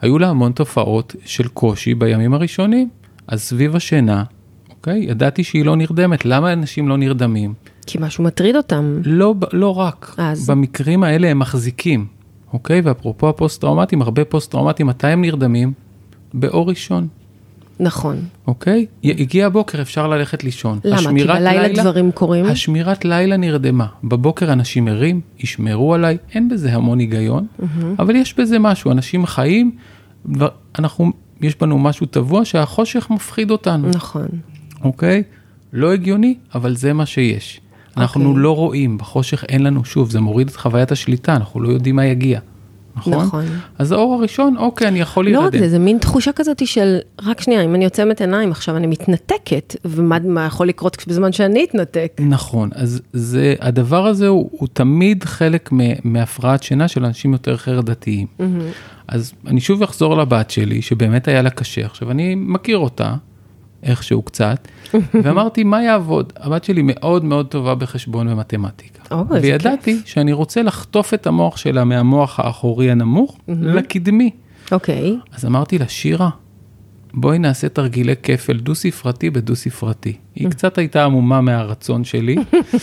[0.00, 2.88] היו לה המון תופעות של קושי בימים הראשונים.
[3.26, 4.24] אז סביב השינה,
[4.70, 4.98] אוקיי?
[4.98, 6.24] ידעתי שהיא לא נרדמת.
[6.24, 7.54] למה אנשים לא נרדמים?
[7.86, 9.00] כי משהו מטריד אותם.
[9.04, 10.50] לא, לא רק, אז?
[10.50, 12.06] במקרים האלה הם מחזיקים,
[12.52, 12.80] אוקיי?
[12.80, 15.72] ואפרופו הפוסט-טראומטיים, הרבה פוסט-טראומטיים, מתי הם נרדמים?
[16.34, 17.08] באור ראשון,
[17.80, 18.16] נכון.
[18.46, 18.86] אוקיי?
[19.04, 20.78] הגיע הבוקר, אפשר ללכת לישון.
[20.84, 20.98] למה?
[21.18, 22.44] כי בלילה דברים קורים?
[22.46, 23.86] השמירת לילה נגמרה.
[24.04, 27.46] בבוקר אנשים ערים, ישמרו עליי, אין בזה המון היגיון,
[27.98, 29.70] אבל יש בזה משהו, אנשים חיים,
[30.26, 33.88] דבר- אנחנו, יש בנו משהו טבוע שהחושך מפחיד אותנו.
[33.88, 34.26] נכון.
[34.84, 35.22] אוקיי?
[35.72, 37.60] לא הגיוני, אבל זה מה שיש.
[37.96, 38.42] אנחנו אוקיי.
[38.42, 42.04] לא רואים, בחושך אין לנו, שוב, זה מוריד את חוויית השליטה, אנחנו לא יודעים מה
[42.06, 42.40] יגיע.
[42.96, 43.14] נכון?
[43.14, 43.44] נכון.
[43.78, 45.46] אז האור הראשון, אוקיי, אני יכול לא להירדם.
[45.46, 48.86] רק זה, זה מין תחושה כזאת של, רק שנייה, אם אני עוצמת עיניים עכשיו, אני
[48.86, 52.12] מתנתקת, ומה מה יכול לקרות בזמן שאני אתנתק?
[52.20, 55.70] נכון, אז זה, הדבר הזה הוא, הוא תמיד חלק
[56.04, 58.26] מהפרעת שינה של אנשים יותר חרדתיים.
[59.08, 61.86] אז אני שוב אחזור לבת שלי, שבאמת היה לה קשה.
[61.86, 63.14] עכשיו, אני מכיר אותה,
[63.82, 64.68] איכשהו קצת,
[65.22, 66.32] ואמרתי, מה יעבוד?
[66.36, 69.02] הבת שלי מאוד מאוד טובה בחשבון ומתמטיקה.
[69.34, 74.30] איזה וידעתי שאני רוצה לחטוף את המוח שלה מהמוח האחורי הנמוך לקדמי.
[74.72, 76.30] אוקיי, אז אמרתי לה, שירה,
[77.14, 80.16] בואי נעשה תרגילי כפל דו ספרתי בדו ספרתי.
[80.34, 82.36] היא קצת הייתה עמומה מהרצון שלי,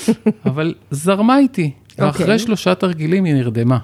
[0.45, 1.71] אבל זרמה איתי.
[1.97, 2.39] ואחרי אוקיי.
[2.39, 3.77] שלושה תרגילים היא נרדמה.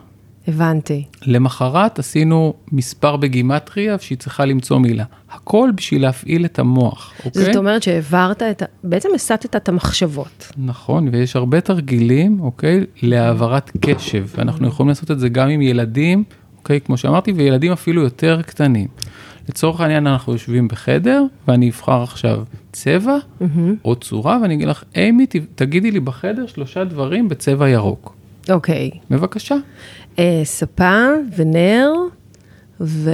[0.47, 1.03] הבנתי.
[1.25, 5.03] למחרת עשינו מספר בגימטריה שהיא צריכה למצוא מילה.
[5.31, 7.45] הכל בשביל להפעיל את המוח, אוקיי?
[7.45, 8.65] זאת אומרת שהעברת את ה...
[8.84, 10.51] בעצם הסטת את המחשבות.
[10.58, 16.23] נכון, ויש הרבה תרגילים, אוקיי, להעברת קשב, ואנחנו יכולים לעשות את זה גם עם ילדים,
[16.58, 18.88] אוקיי, כמו שאמרתי, וילדים אפילו יותר קטנים.
[19.49, 23.17] לצורך העניין אנחנו יושבים בחדר, ואני אבחר עכשיו צבע
[23.86, 28.15] או צורה, ואני אגיד לך, אימי, תגידי לי בחדר שלושה דברים בצבע ירוק.
[28.49, 28.91] אוקיי.
[29.10, 29.55] בבקשה.
[30.19, 31.91] אה, ספה ונר
[32.82, 33.12] ו...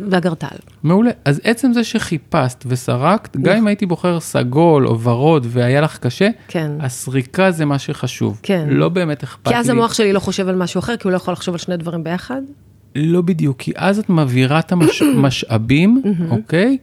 [0.00, 0.56] ואגרטל.
[0.82, 1.10] מעולה.
[1.24, 6.28] אז עצם זה שחיפשת וסרקת, גם אם הייתי בוחר סגול או ורוד והיה לך קשה,
[6.48, 6.70] כן.
[6.80, 8.40] הסריקה זה מה שחשוב.
[8.42, 8.66] כן.
[8.70, 9.52] לא באמת אכפת לי.
[9.52, 11.58] כי אז המוח שלי לא חושב על משהו אחר, כי הוא לא יכול לחשוב על
[11.58, 12.42] שני דברים ביחד.
[12.94, 16.78] לא בדיוק, כי אז את מעבירה את המשאבים, אוקיי?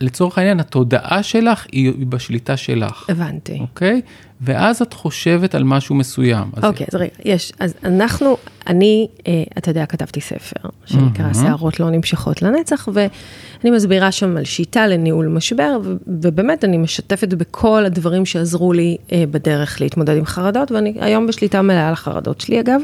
[0.00, 3.58] לצורך העניין, התודעה שלך היא היא בשליטה שלך, הבנתי.
[3.60, 4.00] אוקיי?
[4.40, 6.44] ואז את חושבת על משהו מסוים.
[6.56, 11.80] אז אוקיי, אז רגע, יש, אז אנחנו, אני, אה, אתה יודע, כתבתי ספר שנקרא שערות
[11.80, 17.84] לא נמשכות לנצח, ואני מסבירה שם על שיטה לניהול משבר, ו- ובאמת אני משתפת בכל
[17.84, 22.60] הדברים שעזרו לי אה, בדרך להתמודד עם חרדות, ואני היום בשליטה מלאה על החרדות שלי
[22.60, 22.80] אגב.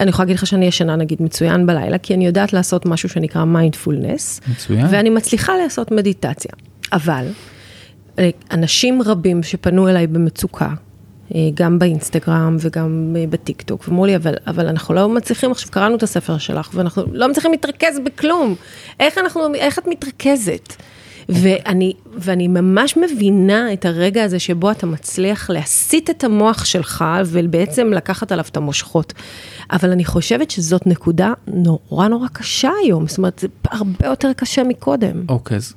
[0.00, 3.44] אני יכולה להגיד לך שאני ישנה נגיד מצוין בלילה, כי אני יודעת לעשות משהו שנקרא
[3.44, 4.86] מיינדפולנס, מצוין.
[4.90, 6.27] ואני מצליחה לעשות מדיטציה,
[6.92, 7.26] אבל
[8.18, 10.68] אה, אנשים רבים שפנו אליי במצוקה,
[11.34, 15.70] אה, גם באינסטגרם וגם אה, בטיק טוק, ואמרו לי, אבל, אבל אנחנו לא מצליחים, עכשיו
[15.70, 18.54] קראנו את הספר שלך, ואנחנו לא מצליחים להתרכז בכלום.
[19.00, 20.74] איך אנחנו, איך את מתרכזת?
[21.28, 27.92] ואני, ואני ממש מבינה את הרגע הזה שבו אתה מצליח להסיט את המוח שלך ובעצם
[27.92, 29.12] לקחת עליו את המושכות.
[29.72, 34.64] אבל אני חושבת שזאת נקודה נורא נורא קשה היום, זאת אומרת, זה הרבה יותר קשה
[34.64, 35.24] מקודם.
[35.28, 35.74] אוקיי, אז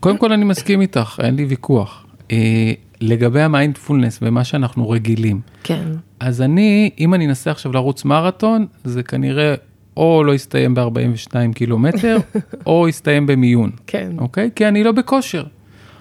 [0.00, 2.06] קודם כל אני מסכים איתך, אין לי ויכוח.
[2.30, 5.88] אה, לגבי המיינדפולנס ומה שאנחנו רגילים, כן.
[6.20, 9.54] אז אני, אם אני אנסה עכשיו לרוץ מרתון, זה כנראה
[9.96, 12.16] או לא יסתיים ב-42 קילומטר,
[12.66, 13.70] או יסתיים במיון.
[13.86, 14.12] כן.
[14.18, 14.50] אוקיי?
[14.54, 15.44] כי אני לא בכושר.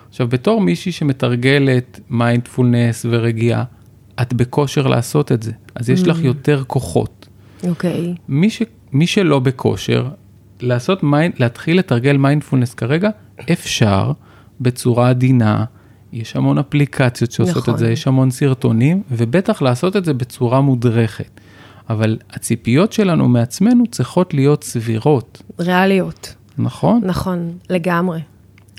[0.09, 3.63] עכשיו, בתור מישהי שמתרגלת מיינדפולנס ורגיעה,
[4.21, 7.27] את בכושר לעשות את זה, אז יש לך יותר כוחות.
[7.67, 8.15] אוקיי.
[8.27, 10.07] מי, ש, מי שלא בכושר,
[10.61, 13.09] לעשות מיינד, להתחיל לתרגל מיינדפולנס כרגע,
[13.51, 14.11] אפשר
[14.61, 15.65] בצורה עדינה,
[16.13, 17.73] יש המון אפליקציות שעושות נכון.
[17.73, 21.39] את זה, יש המון סרטונים, ובטח לעשות את זה בצורה מודרכת.
[21.89, 26.35] אבל הציפיות שלנו מעצמנו צריכות להיות סבירות, ריאליות.
[26.57, 27.01] נכון?
[27.05, 28.19] נכון, לגמרי.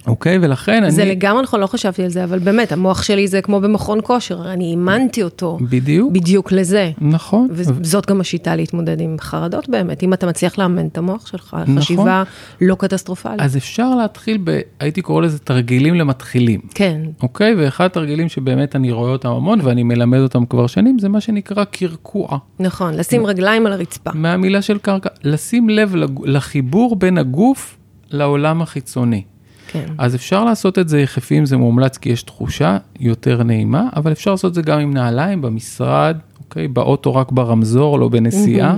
[0.06, 0.92] אוקיי, ולכן אני...
[0.92, 4.52] זה לגמרי נכון, לא חשבתי על זה, אבל באמת, המוח שלי זה כמו במכון כושר,
[4.52, 6.90] אני אימנתי אותו בדיוק, בדיוק לזה.
[7.00, 7.48] נכון.
[7.50, 11.80] וזאת גם השיטה להתמודד עם חרדות באמת, אם אתה מצליח לאמן את המוח שלך, נכון.
[11.80, 12.22] חשיבה
[12.60, 13.40] לא קטסטרופלית.
[13.40, 14.60] אז אפשר להתחיל ב...
[14.80, 16.60] הייתי קורא לזה תרגילים למתחילים.
[16.74, 17.54] כן, אוקיי?
[17.54, 21.64] ואחד התרגילים שבאמת אני רואה אותם המון ואני מלמד אותם כבר שנים, זה מה שנקרא
[21.64, 22.38] קרקוע.
[22.60, 24.10] נכון, לשים רגליים על הרצפה.
[24.14, 27.76] מהמילה של קרקע, לשים לב לחיבור בין הגוף
[28.10, 29.22] לעולם החיצוני.
[29.68, 34.12] כן, אז אפשר לעשות את זה יחפים, זה מומלץ כי יש תחושה יותר נעימה, אבל
[34.12, 36.68] אפשר לעשות את זה גם עם נעליים, במשרד, אוקיי?
[36.68, 38.76] באוטו רק ברמזור, לא בנסיעה.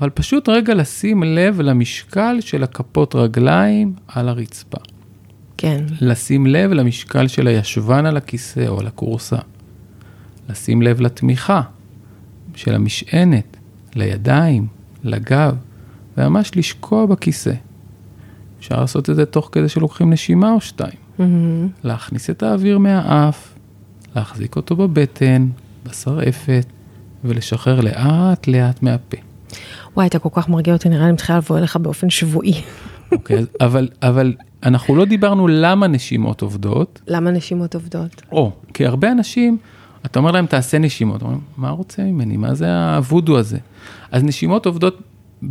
[0.00, 4.78] אבל פשוט רגע לשים לב למשקל של הכפות רגליים על הרצפה.
[5.56, 9.36] כן, לשים לב למשקל של הישבן על הכיסא או על הכורסה.
[10.48, 11.60] לשים לב לתמיכה
[12.54, 13.56] של המשענת,
[13.94, 14.66] לידיים,
[15.04, 15.54] לגב,
[16.16, 17.52] וממש לשקוע בכיסא.
[18.62, 20.94] אפשר לעשות את זה תוך כדי שלוקחים נשימה או שתיים.
[21.18, 21.68] מהמם.
[21.84, 23.54] להכניס את האוויר מהאף,
[24.16, 25.48] להחזיק אותו בבטן,
[25.84, 26.66] בשרעפת,
[27.24, 29.16] ולשחרר לאט לאט מהפה.
[29.96, 32.62] וואי, אתה כל כך מרגיע אותי, נראה לי מתחילה לבוא אליך באופן שבועי.
[33.12, 38.22] אוקיי, אז- אבל, אבל אנחנו לא דיברנו למה נשימות עובדות, למה נשימות עובדות?
[38.32, 39.56] או, כי הרבה אנשים,
[40.06, 42.36] אתה אומר להם, תעשה נשימות, אומרים, מה רוצה ממני?
[42.36, 43.58] מה זה הוודו הזה?
[44.10, 44.98] אז נשימות עובדות,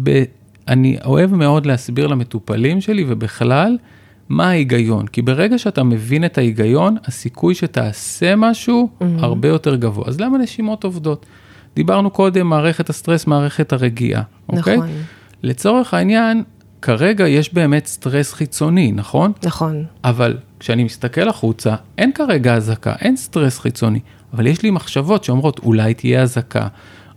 [0.04, 0.24] ב...
[0.68, 3.78] אני אוהב מאוד להסביר למטופלים שלי ובכלל,
[4.30, 5.08] מה ההיגיון.
[5.08, 10.04] כי ברגע שאתה מבין את ההיגיון, הסיכוי שתעשה משהו הרבה יותר גבוה.
[10.08, 11.26] אז למה נשימות עובדות?
[11.76, 14.78] דיברנו קודם, מערכת הסטרס, מערכת הרגיעה, אוקיי?
[14.78, 14.90] נכון.
[15.44, 16.44] לצורך העניין,
[16.82, 19.32] כרגע יש באמת סטרס חיצוני, נכון?
[19.44, 24.00] נכון, אבל כשאני מסתכל החוצה, אין כרגע אזעקה, אין סטרס חיצוני,
[24.34, 26.68] אבל יש לי מחשבות שאומרות, אולי תהיה אזעקה.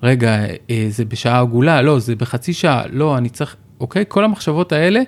[0.05, 4.05] רגע, אה, זה בשעה עגולה, לא, זה בחצי שעה, לא, אני צריך, אוקיי?
[4.09, 5.01] כל המחשבות האלה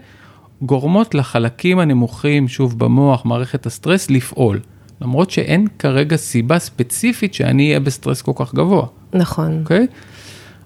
[0.63, 4.61] גורמות לחלקים הנמוכים, שוב, במוח, מערכת הסטרס, לפעול.
[5.01, 9.61] למרות שאין כרגע סיבה ספציפית שאני אהיה בסטרס כל כך גבוה, נכון.
[9.61, 9.87] אוקיי?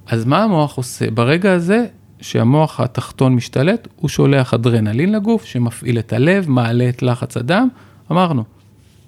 [0.06, 1.10] אז מה המוח עושה?
[1.10, 1.84] ברגע הזה,
[2.20, 7.68] שהמוח התחתון משתלט, הוא שולח אדרנלין לגוף, שמפעיל את הלב, מעלה את לחץ הדם.
[8.10, 8.44] אמרנו,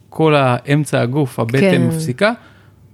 [0.08, 1.86] כל האמצע הגוף, הבטן כן.
[1.86, 2.32] מפסיקה,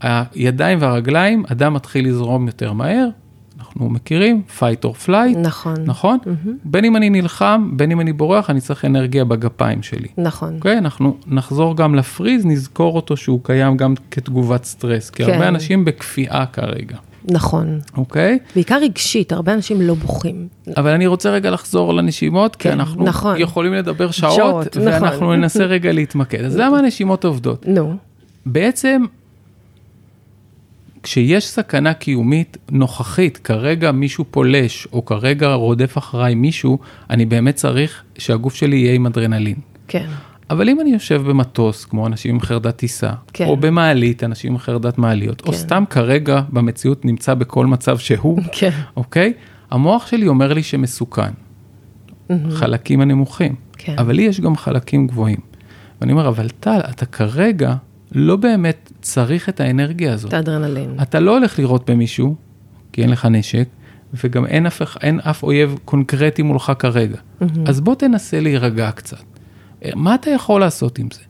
[0.00, 3.08] הידיים והרגליים, הדם מתחיל לזרום יותר מהר,
[3.58, 5.74] אנחנו מכירים, fight or flight, נכון.
[5.84, 6.18] נכון?
[6.64, 10.08] בין אם אני נלחם, בין אם אני בורח, אני צריך אנרגיה בגפיים שלי.
[10.18, 10.54] נכון.
[10.54, 10.78] אוקיי?
[10.78, 15.32] אנחנו נחזור גם ל freeze, נזכור אותו שהוא קיים גם כתגובת סטרס, כי כן.
[15.32, 16.96] הרבה אנשים בקפיאה כרגע,
[17.30, 17.80] נכון.
[17.96, 18.38] אוקיי?
[18.54, 20.48] בעיקר רגשית, הרבה אנשים לא בוכים.
[20.76, 23.36] אבל אני רוצה רגע לחזור לנשימות, כי כן, אנחנו נכון.
[23.38, 25.40] יכולים לדבר שעות, שעות, ואנחנו נכון.
[25.40, 26.44] ננסה רגע להתמקד.
[26.44, 27.68] אז למה הנשימות עובדות?
[27.68, 27.96] נו,
[28.46, 29.04] בעצם,
[31.08, 36.78] כשיש סכנה קיומית נוכחית, כרגע מישהו פולש, או כרגע רודף אחריי מישהו,
[37.10, 39.56] אני באמת צריך שהגוף שלי יהיה עם אדרנלין.
[39.88, 40.06] כן.
[40.50, 43.46] אבל אם אני יושב במטוס, כמו אנשים עם חרדת טיסה, כן.
[43.46, 45.58] או במעלית, אנשים עם חרדת מעליות, או כן.
[45.58, 48.70] סתם כרגע במציאות נמצא בכל מצב שהוא, כן.
[48.96, 49.32] אוקיי?
[49.70, 51.30] המוח שלי אומר לי שמסוכן.
[52.50, 53.54] חלקים הנמוכים.
[53.78, 53.94] כן.
[53.98, 55.40] אבל לי יש גם חלקים גבוהים.
[56.00, 57.74] ואני אומר, אבל טל, אתה כרגע
[58.12, 60.28] לא באמת צריך את האנרגיה הזאת.
[60.28, 60.90] את האדרנלין.
[61.02, 62.34] אתה לא הולך לירות במישהו,
[62.92, 63.68] כי אין לך נשק,
[64.24, 67.16] וגם אין אף, אין אף אויב קונקרטי מולך כרגע.
[67.66, 69.22] אז בוא תנסה להירגע קצת.
[69.94, 71.20] מה אתה יכול לעשות עם זה?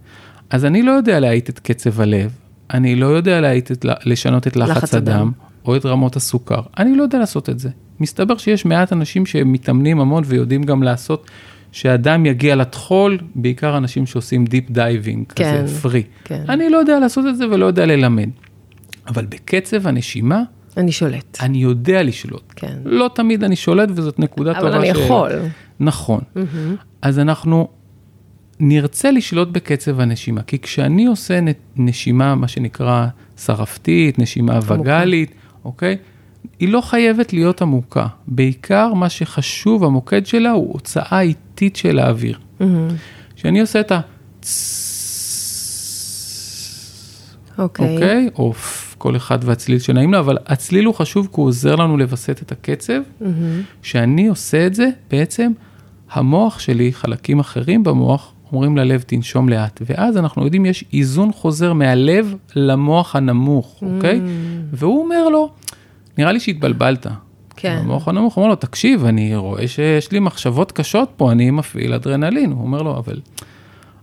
[0.51, 2.31] אז אני לא יודע להאיט את קצב הלב,
[2.75, 5.13] אני לא יודע להאיט את, לשנות את לחץ, לחץ הדם.
[5.13, 5.33] הדם,
[5.65, 6.61] או את רמות הסוכר.
[6.79, 7.69] אני לא יודע לעשות את זה.
[8.01, 11.31] מסתבר שיש מעט אנשים שמתאמנים המון ויודעים גם לעשות
[11.73, 16.03] שהדם יגיע לטחול, בעיקר אנשים שעושים deep diving, כן, כזה free.
[16.25, 16.45] כן.
[16.49, 18.29] אני לא יודע לעשות את זה ולא יודע ללמד.
[19.09, 20.43] אבל בקצב הנשימה,
[20.77, 21.39] אני שולט.
[21.41, 22.53] אני יודע לשלוט.
[22.57, 22.77] כן.
[22.85, 24.69] לא תמיד אני שולט וזאת נקודה טובה.
[24.69, 25.31] אבל אני ש- יכול.
[25.81, 26.21] נכון.
[27.03, 27.69] אז אנחנו
[28.61, 31.41] נרצה לשלוט בקצב הנשימה, כי כשאני עושה
[31.77, 35.31] נשימה, מה שנקרא שרפתית, נשימה וגאלית,
[35.65, 35.97] אוקיי?
[36.61, 38.07] היא לא חייבת להיות עמוקה.
[38.27, 42.39] בעיקר מה שחשוב, המוקד שלה הוא הוצאה איטית של האוויר.
[43.37, 44.01] כשאני עושה את ה...
[47.59, 47.95] אוקיי.
[47.95, 48.29] אוקיי?
[48.39, 51.97] או פ, כל אחד והצליל שנעים לו, אבל הצליל הוא חשוב כי הוא עוזר לנו
[51.97, 53.01] לווסת את הקצב.
[53.83, 55.53] כשאני עושה את זה, בעצם
[56.11, 61.73] המוח שלי, חלקים אחרים במוח, אומרים ללב תנשום לאט, ואז אנחנו יודעים יש איזון חוזר
[61.73, 64.21] מהלב למוח הנמוך, אוקיי?
[64.73, 65.51] והוא אומר לו,
[66.19, 67.07] נראה לי שהתבלבלת.
[67.57, 67.79] כן.
[67.81, 72.53] המוח הנמוך אומר לו, תקשיב, אני רואה שיש לי מחשבות קשות פה, אני מפעיל אדרנלין.
[72.53, 73.21] הוא אומר לו, אבל,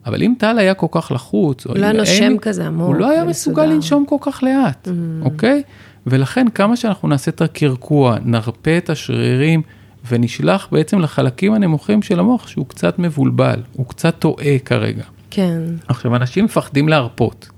[0.06, 2.96] אבל אם טל היה כל כך לחוץ, הוא לא היה נושם אין- כזה עמוק הוא
[2.96, 3.24] לא היה.
[3.24, 4.88] מסוגל לנשום כל כך לאט,
[5.22, 5.64] אוקיי?
[6.08, 9.62] ולכן כמה שאנחנו נעשה את הקרקוע, נרפה את השרירים,
[10.10, 15.04] ונשלח בעצם לחלקים הנמוכים של המוח, שהוא קצת מבולבל, הוא קצת טועה כרגע.
[15.32, 15.62] כן.
[15.88, 17.50] עכשיו, אנשים מפחדים להרפות,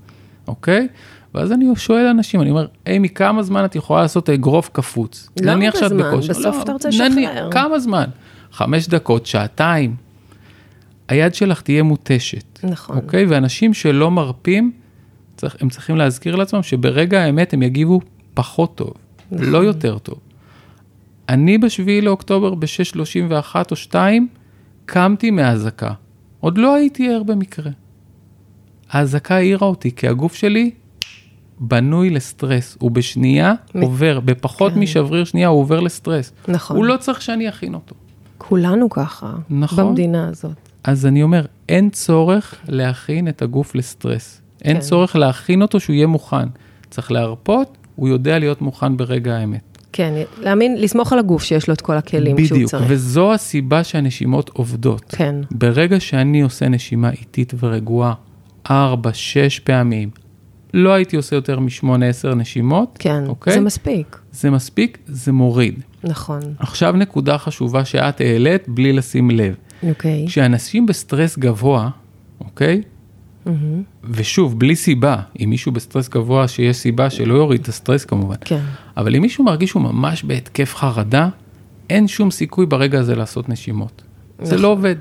[0.48, 0.88] אוקיי?
[1.34, 5.28] ואז אני שואל אנשים, אני אומר, אימי, כמה זמן את יכולה לעשות אגרוף קפוץ?
[5.42, 6.32] לא נניח שאת בכושר.
[6.32, 7.50] בסוף לא, אתה רוצה לשחרר.
[7.50, 8.04] כמה זמן?
[8.52, 9.96] חמש דקות, שעתיים.
[11.08, 12.96] היד שלך תהיה מותשת, נכון.
[12.96, 13.24] אוקיי?
[13.24, 14.72] ואנשים שלא מרפים,
[15.36, 18.00] צריך, הם צריכים להזכיר לעצמם שברגע האמת הם יגיבו
[18.34, 18.92] פחות טוב,
[19.30, 19.46] נכון.
[19.46, 20.18] לא יותר טוב.
[21.28, 24.28] אני בשביעי לאוקטובר ב-6.31 או 2,
[24.86, 25.92] קמתי מהאזעקה.
[26.40, 27.70] עוד לא הייתי ער במקרה.
[28.90, 30.70] האזעקה העירה אותי, כי הגוף שלי
[31.60, 32.76] בנוי לסטרס.
[32.80, 34.78] הוא בשנייה מ- עובר, בפחות כן.
[34.80, 36.32] משבריר שנייה הוא עובר לסטרס.
[36.48, 36.76] נכון.
[36.76, 37.94] הוא לא צריך שאני אכין אותו.
[38.38, 39.32] כולנו ככה.
[39.50, 39.84] נכון.
[39.88, 40.52] במדינה הזאת.
[40.84, 44.40] אז אני אומר, אין צורך להכין את הגוף לסטרס.
[44.64, 44.80] אין כן.
[44.82, 46.48] צורך להכין אותו שהוא יהיה מוכן.
[46.90, 49.78] צריך להרפות, הוא יודע להיות מוכן ברגע האמת.
[49.92, 52.84] כן, להאמין, לסמוך על הגוף שיש לו את כל הכלים בדיוק, צריך.
[52.88, 55.04] וזו הסיבה שהנשימות עובדות.
[55.08, 55.34] כן.
[55.50, 58.14] ברגע שאני עושה נשימה איטית ורגועה,
[58.70, 60.10] 4, 6 פעמים,
[60.74, 63.54] לא הייתי עושה יותר משמונה, עשר נשימות, כן, אוקיי?
[63.54, 64.18] זה מספיק.
[64.32, 65.82] זה מספיק, זה מוריד.
[66.04, 66.40] נכון.
[66.58, 69.54] עכשיו נקודה חשובה שאת העלית בלי לשים לב.
[69.88, 70.24] אוקיי.
[70.26, 71.90] כשאנשים בסטרס גבוה,
[72.40, 72.82] אוקיי?
[73.46, 73.82] מהמם.
[74.04, 78.36] ושוב, בלי סיבה, אם מישהו בסטרס גבוה, שיש סיבה שלא יוריד את הסטרס כמובן.
[78.40, 78.60] כן.
[78.96, 81.28] אבל אם מישהו מרגיש שהוא ממש בהתקף חרדה,
[81.90, 84.02] אין שום סיכוי ברגע הזה לעשות נשימות.
[84.38, 84.58] זה נכון.
[84.58, 84.96] לא עובד,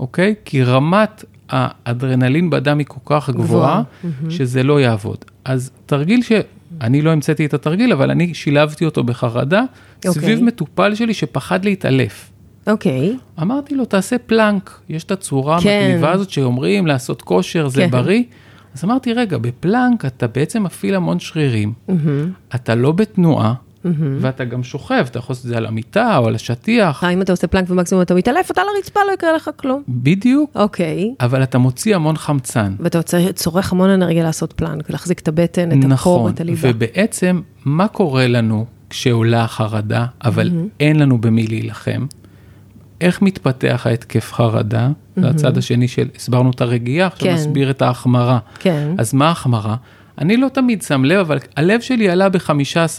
[0.00, 0.34] אוקיי?
[0.44, 5.24] כי רמת האדרנלין בדם היא כל כך גבוהה, גבוהה, שזה לא יעבוד.
[5.44, 6.32] אז תרגיל ש...
[6.80, 9.62] אני לא המצאתי את התרגיל, אבל אני שילבתי אותו בחרדה,
[9.96, 10.12] אוקיי.
[10.12, 12.30] סביב מטופל שלי שפחד להתעלף.
[12.66, 13.16] אוקיי.
[13.42, 15.80] אמרתי לו, תעשה פלנק, יש את הצורה כן.
[15.82, 17.90] המגניבה הזאת שאומרים לעשות כושר, זה כן.
[17.90, 18.22] בריא.
[18.74, 22.32] אז אמרתי, רגע, בפלנק אתה בעצם מפעיל המון שרירים, מהמם.
[22.54, 23.54] אתה לא בתנועה,
[24.20, 27.22] ואתה גם שוכב, אתה יכול לעשות את זה על המיטה או על השטיח, אה, אם
[27.22, 29.82] אתה עושה פלנק ומקסימום אתה מתעלף, אתה על הרצפה, לא יקרה לך כלום.
[29.88, 31.14] בדיוק, אוקיי.
[31.20, 32.74] אבל אתה מוציא המון חמצן.
[32.80, 33.00] ואתה
[33.34, 36.68] צורך- המון אנרגיה לעשות פלנק, להחזיק את הבטן, את הקור, נכון, את הליבה.
[36.72, 40.68] ובעצם, מה קורה לנו כשעולה החרדה, אבל mm-hmm.
[40.80, 42.06] אין לנו במי להילחם.
[43.00, 44.88] איך מתפתח ההתקף חרדה?
[44.88, 45.20] Mm-hmm.
[45.20, 47.34] זה הצד השני של, הסברנו את הרגיעה, עכשיו כן.
[47.34, 48.38] נסביר את ההחמרה.
[48.58, 48.94] כן.
[48.98, 49.76] אז מה ההחמרה?
[50.18, 52.40] אני לא תמיד שם לב, אבל הלב שלי עלה ב-15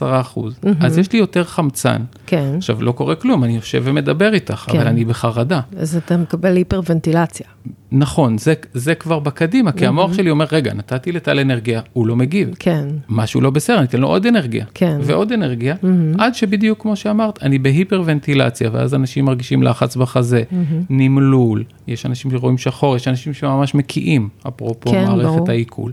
[0.02, 0.86] אחוז, mm-hmm.
[0.86, 2.02] אז יש לי יותר חמצן.
[2.26, 2.54] כן.
[2.58, 4.78] עכשיו, לא קורה כלום, אני יושב ומדבר איתך, כן.
[4.78, 5.60] אבל אני בחרדה.
[5.78, 7.48] אז אתה מקבל היפרוונטילציה.
[7.92, 12.16] נכון, זה, זה כבר בקדימה, כי המוח שלי אומר, רגע, נתתי לטל אנרגיה, הוא לא
[12.16, 12.50] מגיב.
[12.60, 12.88] כן.
[13.10, 14.66] משהו לא בסדר, אני אתן לו עוד אנרגיה.
[14.74, 14.98] כן.
[15.02, 15.76] ועוד אנרגיה,
[16.18, 20.44] עד שבדיוק כמו שאמרת, אני בהיפרוונטילציה, ואז אנשים מרגישים לחץ בחזה,
[20.90, 25.50] נמלול, יש אנשים שרואים שחור, יש אנשים שממש מקיאים, אפרופו כן, מערכת ברור.
[25.50, 25.92] העיכול.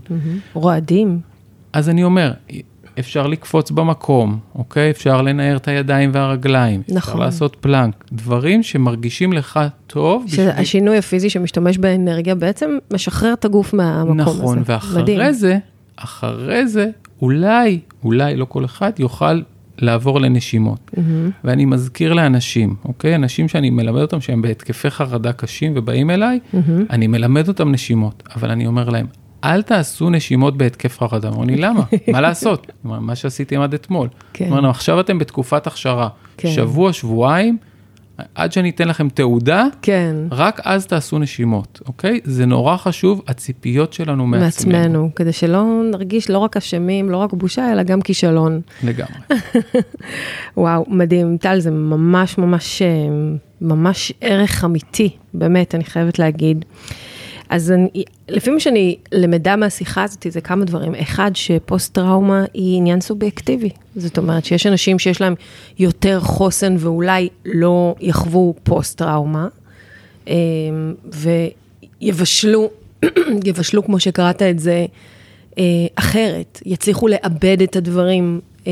[0.53, 1.19] רועדים.
[1.73, 2.31] אז אני אומר,
[2.99, 4.89] אפשר לקפוץ במקום, אוקיי?
[4.91, 6.81] אפשר לנער את הידיים והרגליים.
[6.81, 7.19] אפשר נכון.
[7.21, 8.05] לעשות פלנק.
[8.11, 10.23] דברים שמרגישים לך טוב.
[10.27, 14.39] בשביל- שהשינוי הפיזי שמשתמש באנרגיה בעצם משחרר את הגוף מהמקום הזה.
[14.41, 15.31] נכון, ואחרי מדהים.
[15.33, 15.57] זה,
[15.95, 16.89] אחרי זה,
[17.21, 19.41] אולי, אולי לא כל אחד יוכל
[19.77, 20.91] לעבור לנשימות.
[21.43, 23.15] ואני מזכיר לאנשים, אוקיי?
[23.15, 26.39] אנשים שאני מלמד אותם שהם בהתקפי חרדה קשים ובאים אליי,
[26.89, 29.05] אני מלמד אותם נשימות, אבל אני אומר להם,
[29.43, 31.27] אל תעשו נשימות בהתקף חרדה.
[31.27, 31.83] אמרו לי, למה?
[32.11, 32.71] מה לעשות?
[32.83, 34.07] מה שעשיתם עד אתמול.
[34.33, 34.45] כן.
[34.45, 36.09] אמרנו, עכשיו אתם בתקופת הכשרה.
[36.37, 36.51] כן.
[36.51, 37.57] שבוע, שבועיים,
[38.35, 40.15] עד שאני אתן לכם תעודה, כן.
[40.31, 42.19] רק אז תעשו נשימות, אוקיי?
[42.23, 44.77] זה נורא חשוב, הציפיות שלנו מעצמנו.
[44.77, 48.61] מעצמנו, כדי שלא נרגיש לא רק אשמים, לא רק בושה, אלא גם כישלון.
[48.83, 49.13] לגמרי.
[50.57, 51.37] וואו, מדהים.
[51.37, 52.87] טל, זה ממש ממש, אה,
[53.61, 56.65] ממש ערך אמיתי, באמת, אני חייבת להגיד.
[57.49, 60.95] אז אני, לפי מה שאני למדה מהשיחה הזאת, זה כמה דברים.
[60.95, 63.69] אחד, שפוסט-טראומה היא עניין סובייקטיבי.
[63.95, 65.35] זאת אומרת שיש אנשים שיש להם
[65.79, 69.47] יותר חוסן ואולי לא יחוו פוסט-טראומה,
[70.27, 70.33] אה,
[72.01, 72.69] ויבשלו,
[73.45, 74.85] יבשלו, כמו שקראת את זה,
[75.57, 75.63] אה,
[75.95, 78.71] אחרת, יצליחו לאבד את הדברים אה,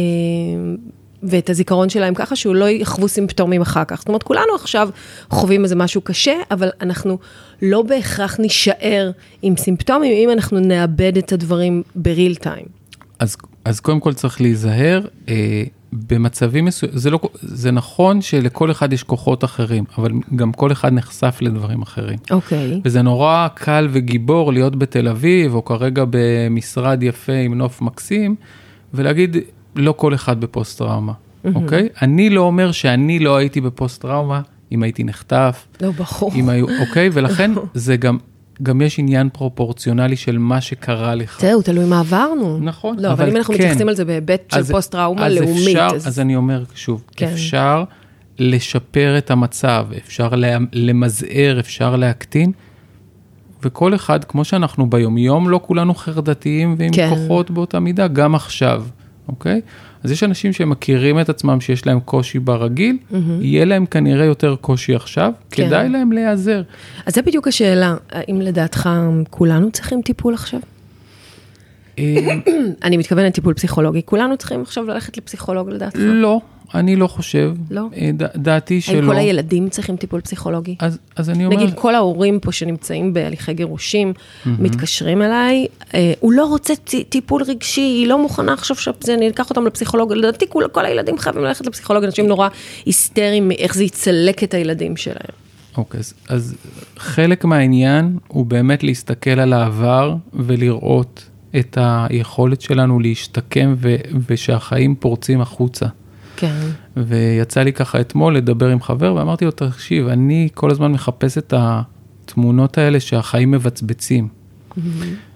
[1.24, 4.00] ואת הזיכרון שלהם ככה שהוא לא יחוו סימפטומים אחר כך.
[4.00, 4.90] זאת אומרת, כולנו עכשיו
[5.30, 7.18] חווים איזה משהו קשה, אבל אנחנו
[7.62, 9.12] לא בהכרח נישאר
[9.42, 12.66] עם סימפטומים אם אנחנו נאבד את הדברים בריל טיים.
[13.20, 15.64] אז, אז קודם כל צריך להיזהר, אה,
[15.94, 20.94] במצבים מסוימים, זה, לא, זה נכון שלכל אחד יש כוחות אחרים, אבל גם כל אחד
[20.94, 22.18] נחשף לדברים אחרים.
[22.32, 22.82] אוקיי.
[22.86, 28.36] וזה נורא קל וגיבור להיות בתל אביב, או כרגע במשרד יפה עם נוף מקסים,
[28.94, 29.38] ולהגיד,
[29.76, 31.14] לא כל אחד בפוסט טראומה,
[31.56, 31.90] אוקיי?
[32.02, 36.32] אני לא אומר שאני לא הייתי בפוסט טראומה, אם הייתי נחטף, לא, ברור.
[36.36, 37.10] אם היו, אוקיי?
[37.14, 38.18] ולכן זה גם,
[38.64, 41.42] גם יש עניין פרופורציונלי של מה שקרה לך.
[41.42, 42.60] זהו, תלוי מה עברנו.
[42.62, 43.60] נכון, לא, אבל אבל אם אנחנו כן.
[43.60, 46.08] מתייחסים על זה בהיבט של פוסט-טראומה לאומית, אפשר, אז...
[46.08, 47.28] אז אני אומר שוב, כן.
[47.28, 47.84] אפשר
[48.40, 50.30] לשפר את המצב, אפשר
[50.74, 52.52] למזער, אפשר להקטין,
[53.64, 57.10] וכל אחד, כמו שאנחנו ביומיום, לא כולנו חרדתיים ועם כן.
[57.10, 58.84] כוחות באותה מידה, גם עכשיו,
[59.28, 59.62] אוקיי?
[60.04, 62.98] אז יש אנשים שמכירים את עצמם שיש להם קושי ברגיל,
[63.42, 65.68] יהיה להם כנראה יותר קושי עכשיו, כן.
[65.68, 66.62] כדאי להם להיעזר.
[67.06, 68.90] אז זה בדיוק השאלה, האם לדעתך
[69.30, 70.60] כולנו צריכים טיפול עכשיו?
[72.00, 72.16] אה,
[72.84, 76.00] אני מתכוונת טיפול פסיכולוגי, כולנו צריכים עכשיו ללכת לפסיכולוג לדעתך?
[76.00, 76.42] לא,
[76.76, 77.54] אני לא חושב.
[77.72, 77.88] לא?
[77.96, 78.96] אה, דעתי שלא.
[78.96, 80.76] האם כל הילדים צריכים טיפול פסיכולוגי?
[80.80, 81.58] אז, אז אני אומר...
[81.58, 84.14] נגיד כל ההורים פה שנמצאים בהליכי גירושים,
[84.46, 86.74] מתקשרים אליי, אה, הוא לא רוצה
[87.10, 91.44] טיפול רגשי, היא לא מוכנה עכשיו שאני אקח אותם לפסיכולוג, לדעתי כל, כל הילדים חייבים
[91.44, 92.48] ללכת לפסיכולוג, אנשים נורא
[92.86, 95.44] היסטריים מאיך זה יצלק את הילדים שלהם.
[95.78, 96.56] אוקיי, אז, אז
[96.98, 101.26] חלק מהעניין הוא באמת להסתכל על העבר ולראות
[101.60, 103.96] את היכולת שלנו להשתקם ו,
[104.30, 105.86] ושהחיים פורצים החוצה.
[106.36, 106.60] כן,
[106.98, 111.54] ויצא לי ככה אתמול לדבר עם חבר ואמרתי לו, תקשיב, אני כל הזמן מחפש את
[111.58, 114.28] התמונות האלה שהחיים מבצבצים.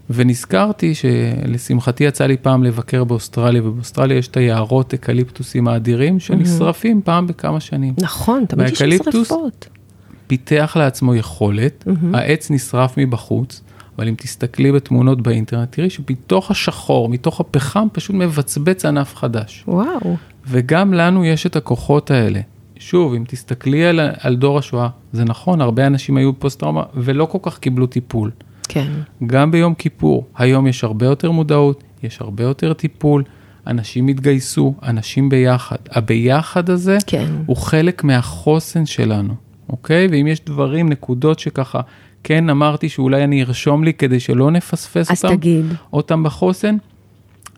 [0.10, 7.28] ונזכרתי שלשמחתי יצא לי פעם לבקר באוסטרליה, ובאוסטרליה יש את היערות אקליפטוסים האדירים שנשרפים פעם
[7.28, 7.94] בכמה שנים.
[7.98, 9.68] נכון, תמיד יש שרפות.
[10.28, 13.62] פיתח לעצמו יכולת, העץ נשרף מבחוץ,
[13.98, 19.64] אבל אם תסתכלי בתמונות באינטרנט, תראי שמתוך השחור, מתוך הפחם, פשוט מבצבץ ענף חדש.
[19.68, 20.16] וואו,
[20.48, 22.40] וגם לנו יש את הכוחות האלה.
[22.80, 27.38] שוב, אם תסתכלי על, על דור השואה, זה נכון, הרבה אנשים היו בפוסט-טראומה ולא כל
[27.42, 28.32] כך קיבלו טיפול.
[28.70, 28.92] כן,
[29.26, 33.24] גם ביום כיפור, היום יש הרבה יותר מודעות, יש הרבה יותר טיפול,
[33.68, 35.76] אנשים התגייסו, אנשים ביחד.
[35.92, 37.28] הביחד הזה כן.
[37.46, 39.34] הוא חלק מהחוסן שלנו,
[39.70, 40.08] אוקיי?
[40.12, 41.82] ואם יש דברים, נקודות שככה,
[42.24, 45.66] כן אמרתי שאולי אני ארשום לי כדי שלא נפספס אז אותם, תגיד.
[45.94, 46.78] אותם בחוסן,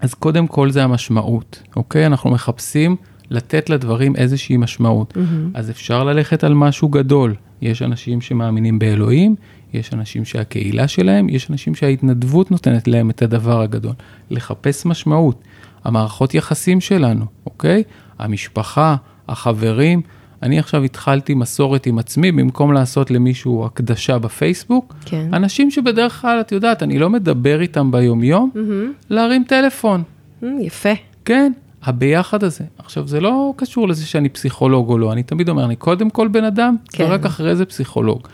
[0.02, 2.06] אז קודם כל זה המשמעות, אוקיי?
[2.06, 2.96] אנחנו מחפשים
[3.30, 5.18] לתת לדברים איזושהי משמעות.
[5.54, 7.36] אז אפשר ללכת על משהו גדול.
[7.62, 9.36] יש אנשים שמאמינים באלוהים,
[9.74, 13.94] יש אנשים שהקהילה שלהם, יש אנשים שההתנדבות נותנת להם את הדבר הגדול.
[14.30, 15.42] לחפש משמעות.
[15.84, 17.84] המערכות יחסים שלנו, אוקיי?
[18.20, 18.96] המשפחה,
[19.28, 20.02] החברים.
[20.44, 24.96] אני עכשיו התחלתי מסורת עם עצמי, במקום לעשות למישהו הקדשה בפייסבוק.
[25.06, 25.34] כן.
[25.34, 29.06] אנשים שבדרך כלל, את יודעת, אני לא מדבר איתם ביומיום, Mm-hmm.
[29.10, 30.04] להרים טלפון.
[30.44, 30.90] Mm, יפה.
[31.26, 31.52] כן,
[31.84, 32.64] הביחד הזה.
[32.78, 36.28] עכשיו, זה לא קשור לזה שאני פסיכולוג או לא, אני תמיד אומר, אני קודם כל
[36.28, 37.04] בן אדם, כן.
[37.04, 38.28] ורק אחרי זה פסיכולוג.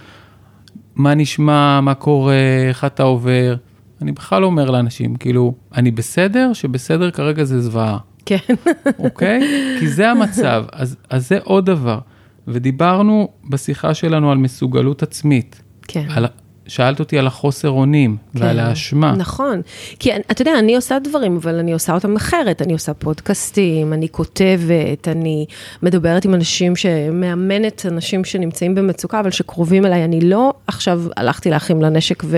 [0.95, 2.34] מה נשמע, מה קורה,
[2.68, 3.56] איך אתה עובר.
[4.01, 8.56] אני בכלל לא אומר לאנשים, כאילו, אני בסדר, שבסדר כרגע זה זוועה, כן.
[9.00, 9.42] אוקיי?
[9.80, 12.00] כי זה המצב, אז, אז זה עוד דבר.
[12.48, 15.62] ודיברנו בשיחה שלנו על מסוגלות עצמית.
[15.88, 16.06] כן.
[16.10, 16.26] על,
[16.68, 19.16] שאלת אותי על החוסר אונים ועל האשמה.
[19.16, 19.62] נכון.
[20.00, 22.62] כי אתה יודע, אני עושה דברים, אבל אני עושה אותם אחרת.
[22.62, 25.46] אני עושה פודקאסטים, אני כותבת, אני
[25.84, 30.04] מדברת עם אנשים שמאמנת אנשים שנמצאים במצוקה, אבל שקרובים אליי.
[30.04, 32.38] אני לא עכשיו הלכתי לאחים לנשק ו...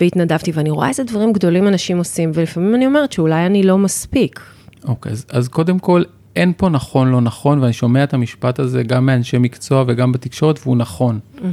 [0.00, 4.40] והתנדבתי, ואני רואה איזה דברים גדולים אנשים עושים, ולפעמים אני אומרת שאולי אני לא מספיק.
[4.84, 6.02] אוקיי, אז, אז קודם כל,
[6.36, 10.60] אין פה נכון, לא נכון, ואני שומע את המשפט הזה גם מאנשי מקצוע וגם בתקשורת,
[10.62, 11.18] והוא נכון.
[11.36, 11.44] Mm-hmm.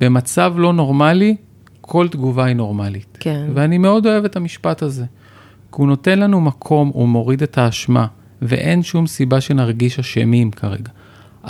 [0.00, 1.36] במצב לא נורמלי,
[1.80, 3.18] כל תגובה היא נורמלית.
[3.20, 3.46] כן.
[3.54, 5.04] ואני מאוד אוהב את המשפט הזה.
[5.72, 8.06] כי הוא נותן לנו מקום, הוא מוריד את האשמה,
[8.42, 10.90] ואין שום סיבה שנרגיש אשמים כרגע.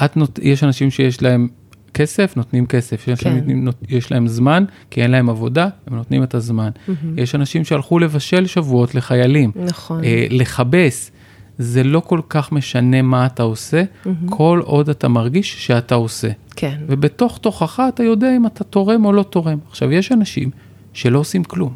[0.05, 0.39] את נות...
[0.43, 1.49] יש אנשים שיש להם
[1.95, 3.09] כסף, נותנים כסף.
[3.09, 3.31] יש, כן.
[3.31, 3.68] אנשים.
[3.89, 6.70] יש להם זמן, כי אין להם עבודה, הם נותנים את הזמן.
[7.16, 9.51] יש אנשים שהלכו לבשל שבועות לחיילים.
[9.57, 10.05] נכון.
[10.05, 11.11] אה, לכבס.
[11.59, 13.82] זה לא כל כך משנה מה אתה עושה,
[14.26, 16.28] כל עוד אתה מרגיש שאתה עושה.
[16.57, 16.76] כן.
[16.86, 19.59] ובתוך תוכך אתה יודע אם אתה תורם או לא תורם.
[19.70, 20.50] עכשיו, יש אנשים
[20.92, 21.74] שלא עושים כלום,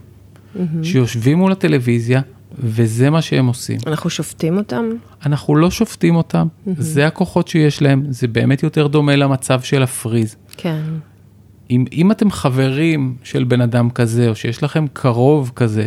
[0.82, 2.20] שיושבים מול הטלוויזיה,
[2.58, 3.78] וזה מה שהם עושים.
[3.86, 4.84] אנחנו שופטים אותם?
[5.26, 6.46] אנחנו לא שופטים אותם,
[6.78, 10.36] זה הכוחות שיש להם, זה באמת יותר דומה למצב של הפריז.
[10.56, 10.82] כן.
[11.70, 15.86] אם, אם אתם חברים של בן אדם כזה, או שיש לכם קרוב כזה,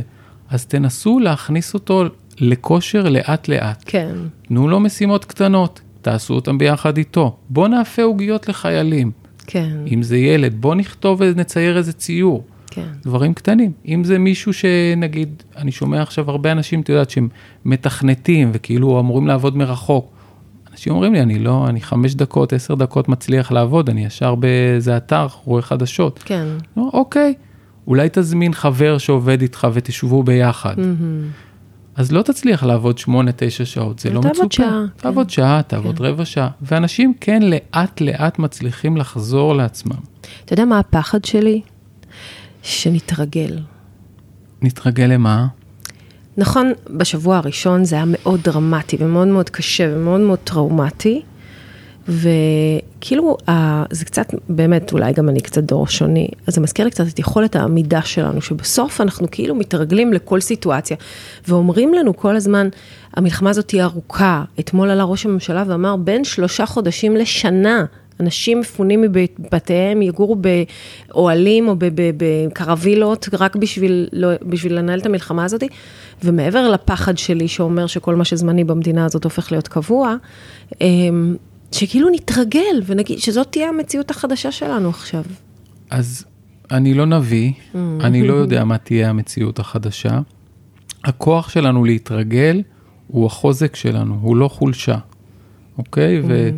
[0.49, 2.03] אז תנסו להכניס אותו
[2.39, 3.83] לכושר לאט-לאט.
[3.85, 4.15] כן.
[4.47, 7.35] תנו לו משימות קטנות, תעשו אותם ביחד איתו.
[7.49, 9.11] בואו נאפה עוגיות לחיילים.
[9.47, 9.77] כן.
[9.87, 12.43] אם זה ילד, בואו נכתוב ונצייר איזה ציור.
[12.67, 12.87] כן.
[13.03, 13.71] דברים קטנים.
[13.87, 17.27] אם זה מישהו שנגיד, אני שומע עכשיו הרבה אנשים, את יודעת, שהם
[17.65, 20.11] מתכנתים וכאילו אמורים לעבוד מרחוק.
[20.71, 24.97] אנשים אומרים לי, אני לא, אני חמש דקות, עשר דקות מצליח לעבוד, אני ישר באיזה
[24.97, 26.19] אתר, רואה חדשות.
[26.25, 26.47] כן.
[26.77, 27.33] לא, אוקיי,
[27.87, 30.75] אולי תזמין חבר שעובד איתך ותשבו ביחד.
[31.95, 34.49] אז לא תצליח לעבוד שמונה, תשע שעות, זה לא תעבוד מצופה.
[34.53, 35.01] שעה, כן.
[35.01, 36.49] תעבוד שעה, תעבוד רבע שעה.
[36.61, 39.99] ואנשים כן לאט לאט מצליחים לחזור לעצמם.
[40.45, 41.61] אתה יודע מה הפחד שלי?
[42.63, 43.59] שנתרגל.
[44.61, 45.47] נתרגל למה?
[46.37, 51.21] נכון, בשבוע הראשון זה היה מאוד דרמטי ומאוד מאוד קשה ומאוד מאוד טראומטי,
[52.07, 53.37] וכאילו,
[53.91, 57.19] זה קצת, באמת, אולי גם אני קצת דור שוני, אז זה מזכיר לי קצת את
[57.19, 60.97] יכולת העמידה שלנו, שבסוף אנחנו כאילו מתרגלים לכל סיטואציה,
[61.47, 62.69] ואומרים לנו כל הזמן,
[63.13, 64.43] המלחמה הזאת תהיה ארוכה.
[64.59, 67.85] אתמול עלה ראש הממשלה ואמר, בין שלושה חודשים לשנה.
[68.19, 75.63] אנשים מפונים מבתיהם, יגורו באוהלים או בקרווילות רק בשביל, לא, בשביל לנהל את המלחמה הזאת.
[76.23, 80.15] ומעבר לפחד שלי שאומר שכל מה שזמני במדינה הזאת הופך להיות קבוע,
[80.81, 81.35] אמ,
[81.73, 85.23] שכאילו נתרגל ונגיד שזאת תהיה המציאות החדשה שלנו עכשיו.
[85.89, 86.25] אז
[86.71, 87.51] אני לא נביא,
[88.01, 90.19] אני לא יודע מה תהיה המציאות החדשה.
[91.03, 92.61] הכוח שלנו להתרגל
[93.07, 94.97] הוא החוזק שלנו, הוא לא חולשה,
[95.77, 96.21] אוקיי?
[96.27, 96.49] ו...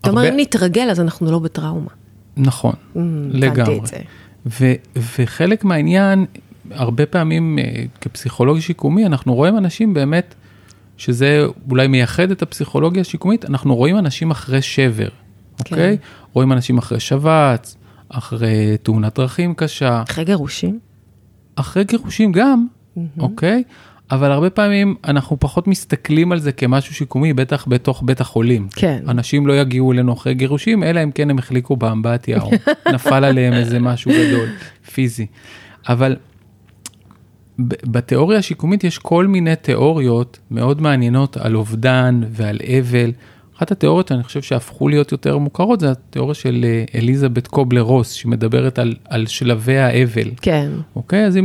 [0.00, 1.90] אתה אומר, אם נתרגל אז אנחנו לא בטראומה.
[2.36, 3.80] נכון, הבנתי לגמרי.
[4.46, 6.26] ו- וחלק מהעניין,
[6.70, 10.34] הרבה פעמים אה, כפסיכולוג שיקומי, אנחנו רואים אנשים באמת,
[11.00, 15.74] שזה אולי מייחד את הפסיכולוגיה השיקומית, אנחנו רואים אנשים אחרי שבר, כן.
[15.74, 15.96] אוקיי?
[16.32, 17.76] רואים אנשים אחרי שבץ,
[18.08, 20.78] אחרי תאונת דרכים קשה, אחרי גירושים?
[21.56, 22.66] אחרי גירושים גם,
[23.18, 23.62] אוקיי?
[24.10, 28.68] אבל הרבה פעמים אנחנו פחות מסתכלים על זה כמשהו שיקומי, בטח בתוך בית החולים.
[28.76, 29.02] כן.
[29.08, 32.50] אנשים לא יגיעו אלינו אחרי גירושים, אלא אם כן הם החליקו באמבטיה, או
[32.94, 34.48] נפל עליהם איזה משהו גדול,
[34.92, 35.26] פיזי.
[35.88, 36.16] אבל
[37.68, 43.12] בתיאוריה השיקומית יש כל מיני תיאוריות מאוד מעניינות על אובדן ועל אבל.
[43.56, 48.10] אחת התיאוריות שאני חושב שהפכו להיות יותר מוכרות זה התיאוריה של אה, אליזבת קובלר רוס,
[48.10, 50.30] שמדברת על, על שלבי האבל.
[50.42, 51.26] כן, אוקיי?
[51.26, 51.44] אז היא,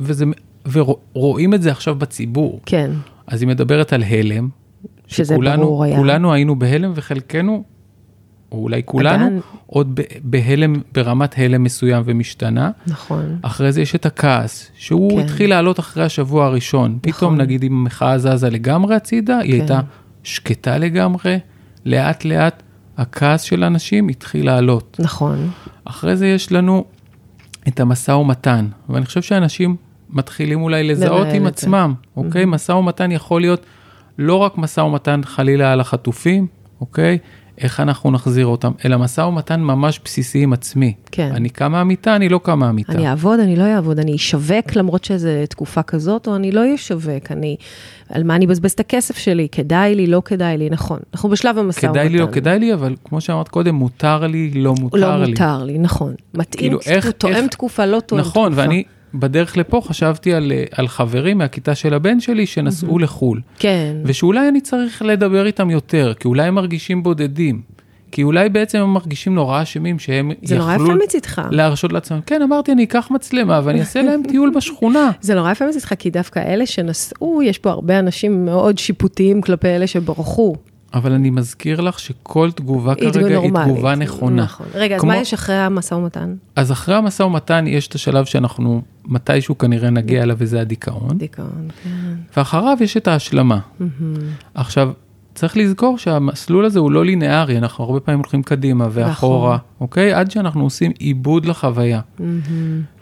[0.00, 0.24] וזה,
[0.72, 2.60] ורואים את זה עכשיו בציבור.
[2.66, 2.90] כן.
[3.26, 4.48] אז היא מדברת על הלם.
[5.06, 5.96] שזה שכולנו, ברור היה.
[5.96, 7.64] כולנו היינו בהלם וחלקנו,
[8.54, 9.40] או אולי כולנו, עדיין.
[9.66, 12.70] עוד בהלם, ברמת הלם מסוים ומשתנה.
[12.86, 13.38] נכון.
[13.42, 15.24] אחרי זה יש את הכעס, שהוא כן.
[15.24, 16.98] התחיל לעלות אחרי השבוע הראשון.
[17.00, 19.60] פתאום נגיד אם המחאה זזה לגמרי הצידה, היא כן.
[19.60, 19.80] הייתה
[20.22, 21.38] שקטה לגמרי,
[21.84, 22.62] לאט לאט
[22.96, 24.96] הכעס של אנשים התחיל לעלות.
[25.00, 25.50] נכון.
[25.84, 26.84] אחרי זה יש לנו
[27.68, 29.76] את המשא ומתן, ואני חושב שאנשים
[30.10, 31.48] מתחילים אולי לזהות עם את זה.
[31.48, 32.44] עצמם, אוקיי?
[32.44, 33.66] משא ומתן יכול להיות
[34.18, 36.46] לא רק משא ומתן חלילה על החטופים,
[36.80, 37.18] אוקיי?
[37.58, 40.94] איך אנחנו נחזיר אותם, אלא משא ומתן ממש בסיסי עם עצמי.
[41.12, 41.30] כן.
[41.34, 42.92] אני קם מהמיטה, אני לא קם מהמיטה.
[42.92, 47.30] אני אעבוד, אני לא אעבוד, אני אשווק למרות שזו תקופה כזאת, או אני לא אשווק,
[47.30, 47.56] אני,
[48.08, 50.98] על מה אני אבזבז את הכסף שלי, כדאי לי, לא כדאי לי, נכון.
[51.14, 51.92] אנחנו בשלב המשא ומתן.
[51.92, 55.30] כדאי לי, לא כדאי לי, אבל כמו שאמרת קודם, מותר לי, לא מותר לא לי.
[55.30, 56.14] מותר לי, נכון.
[56.34, 58.62] מתאים, כאילו, איך- תואם איך- תקופה, לא תואם נכון, תקופה.
[58.62, 58.84] ואני
[59.14, 64.48] בדרך לפה חשבתי על, אה, על חברים מהכיתה של הבן שלי שנסעו לחו"ל, כן, ושאולי
[64.48, 67.60] אני צריך לדבר איתם יותר, כי אולי הם מרגישים בודדים,
[68.10, 71.42] כי אולי בעצם הם מרגישים נורא אשמים שהם זה נורא יכלו יפה מצידך.
[71.50, 72.20] להרשות לעצמם.
[72.26, 75.10] כן, אמרתי, אני אקח מצלמה ואני אעשה להם טיול בשכונה.
[75.20, 79.68] זה נורא יפה מצידך, כי דווקא אלה שנסעו, יש פה הרבה אנשים מאוד שיפוטיים כלפי
[79.68, 80.56] אלה שברחו.
[80.94, 83.68] אבל אני מזכיר לך שכל תגובה היא כרגע היא נורמלית.
[83.72, 84.42] תגובה נכונה.
[84.42, 84.66] נכון.
[84.74, 86.34] רגע, אז כמו- מה יש אחרי המשא ומתן?
[86.56, 91.18] אז אחרי המשא ומתן יש את השלב שאנחנו מתישהו כנראה נגיע אליו, וזה הדיכאון.
[91.18, 91.90] דיכאון, כן.
[92.36, 93.58] ואחריו יש את ההשלמה.
[94.54, 94.90] עכשיו,
[95.34, 99.66] צריך לזכור שהמסלול הזה הוא לא לינארי, אנחנו הרבה פעמים הולכים קדימה ואחורה, נכון.
[99.80, 100.12] אוקיי?
[100.12, 102.00] עד שאנחנו עושים עיבוד לחוויה.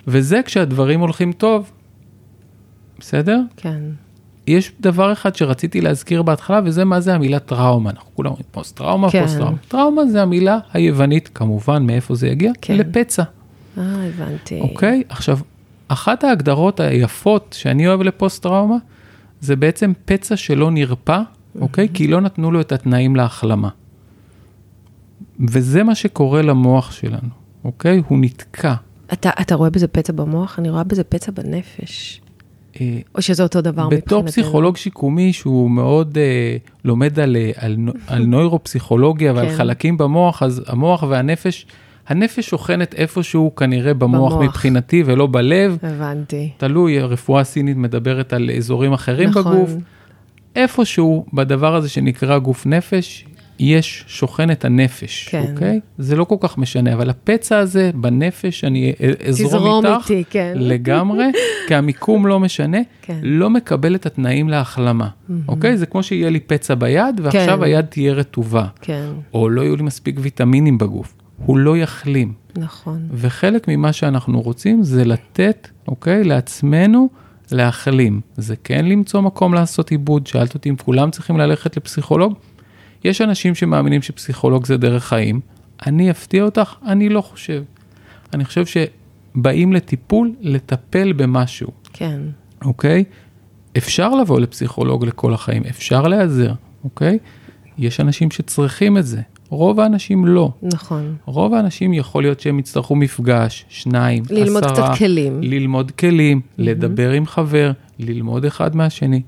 [0.06, 1.70] וזה כשהדברים הולכים טוב,
[3.00, 3.40] בסדר?
[3.56, 3.80] כן.
[4.46, 7.90] יש דבר אחד שרציתי להזכיר בהתחלה, וזה מה זה המילה טראומה.
[7.90, 9.22] אנחנו כולם אומרים פוסט טראומה, כן.
[9.22, 9.56] פוסט טראומה.
[9.68, 12.52] טראומה זה המילה היוונית, כמובן, מאיפה זה יגיע?
[12.60, 12.76] כן.
[12.76, 13.22] לפצע.
[13.78, 14.60] אה, הבנתי.
[14.60, 15.02] אוקיי?
[15.08, 15.38] עכשיו,
[15.88, 18.76] אחת ההגדרות היפות שאני אוהב לפוסט טראומה,
[19.40, 21.20] זה בעצם פצע שלא נרפא,
[21.60, 21.88] אוקיי?
[21.94, 23.68] כי לא נתנו לו את התנאים להחלמה.
[25.48, 27.28] וזה מה שקורה למוח שלנו,
[27.64, 28.02] אוקיי?
[28.08, 28.74] הוא נתקע.
[29.12, 30.58] אתה, אתה רואה בזה פצע במוח?
[30.58, 32.21] אני רואה בזה פצע בנפש.
[32.80, 34.06] אה, או שזה אותו דבר מבחינתנו?
[34.06, 39.56] בתור פסיכולוג שיקומי שהוא מאוד אה, לומד על, אה, על, על נוירופסיכולוגיה ועל כן.
[39.56, 41.66] חלקים במוח, אז המוח והנפש,
[42.08, 44.44] הנפש שוכנת איפשהו כנראה במוח, במוח.
[44.44, 45.78] מבחינתי ולא בלב.
[45.82, 46.50] הבנתי.
[46.56, 49.42] תלוי, הרפואה הסינית מדברת על אזורים אחרים נכון.
[49.42, 49.70] בגוף.
[50.56, 53.26] איפשהו בדבר הזה שנקרא גוף נפש,
[53.62, 55.44] יש שוכנת הנפש, כן.
[55.52, 55.80] אוקיי?
[55.98, 58.92] זה לא כל כך משנה, אבל הפצע הזה בנפש, אני
[59.28, 60.52] אזרום איתך איתי, כן.
[60.56, 61.24] לגמרי,
[61.68, 63.18] כי המיקום לא משנה, כן.
[63.22, 65.08] לא מקבל את התנאים להחלמה,
[65.48, 65.76] אוקיי?
[65.76, 67.62] זה כמו שיהיה לי פצע ביד, ועכשיו כן.
[67.62, 71.14] היד תהיה רטובה, כן, או לא יהיו לי מספיק ויטמינים בגוף,
[71.46, 72.32] הוא לא יחלים.
[72.56, 73.08] נכון.
[73.12, 77.08] וחלק ממה שאנחנו רוצים זה לתת, אוקיי, לעצמנו
[77.52, 78.20] להחלים.
[78.36, 80.26] זה כן למצוא מקום לעשות עיבוד.
[80.26, 82.34] שאלת אותי אם כולם צריכים ללכת לפסיכולוג?
[83.04, 85.40] יש אנשים שמאמינים שפסיכולוג זה דרך חיים.
[85.86, 86.74] אני אפתיע אותך?
[86.86, 87.62] אני לא חושב.
[88.34, 92.20] אני חושב שבאים לטיפול, לטפל במשהו, כן,
[92.64, 93.04] אוקיי?
[93.76, 96.52] אפשר לבוא לפסיכולוג לכל החיים, אפשר להיעזר,
[96.84, 97.18] אוקיי?
[97.78, 100.52] יש אנשים שצריכים את זה, רוב האנשים לא.
[100.62, 101.16] נכון.
[101.24, 105.42] רוב האנשים יכול להיות שהם יצטרכו מפגש, שניים, ללמוד עשרה, קצת כלים.
[105.42, 109.22] ללמוד כלים, לדבר עם חבר, ללמוד אחד מהשני.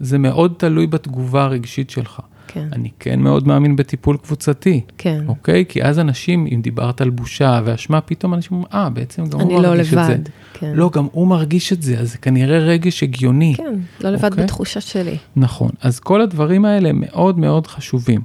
[0.00, 2.20] זה מאוד תלוי בתגובה הרגשית שלך.
[2.48, 5.24] כן, אני כן מאוד מאמין בטיפול קבוצתי, כן.
[5.28, 5.64] אוקיי?
[5.68, 9.62] כי אז אנשים, אם דיברת על בושה ואשמה, פתאום אנשים אומרים, אה, בעצם גם הוא
[9.62, 10.12] לא מרגיש את זה.
[10.12, 10.28] לבד.
[10.52, 10.72] כן.
[10.74, 13.54] לא, גם הוא מרגיש את זה, אז זה כנראה רגש הגיוני.
[13.56, 14.44] כן, לא לבד אוקיי.
[14.44, 15.16] בתחושה שלי.
[15.36, 18.20] נכון, אז כל הדברים האלה מאוד מאוד חשובים.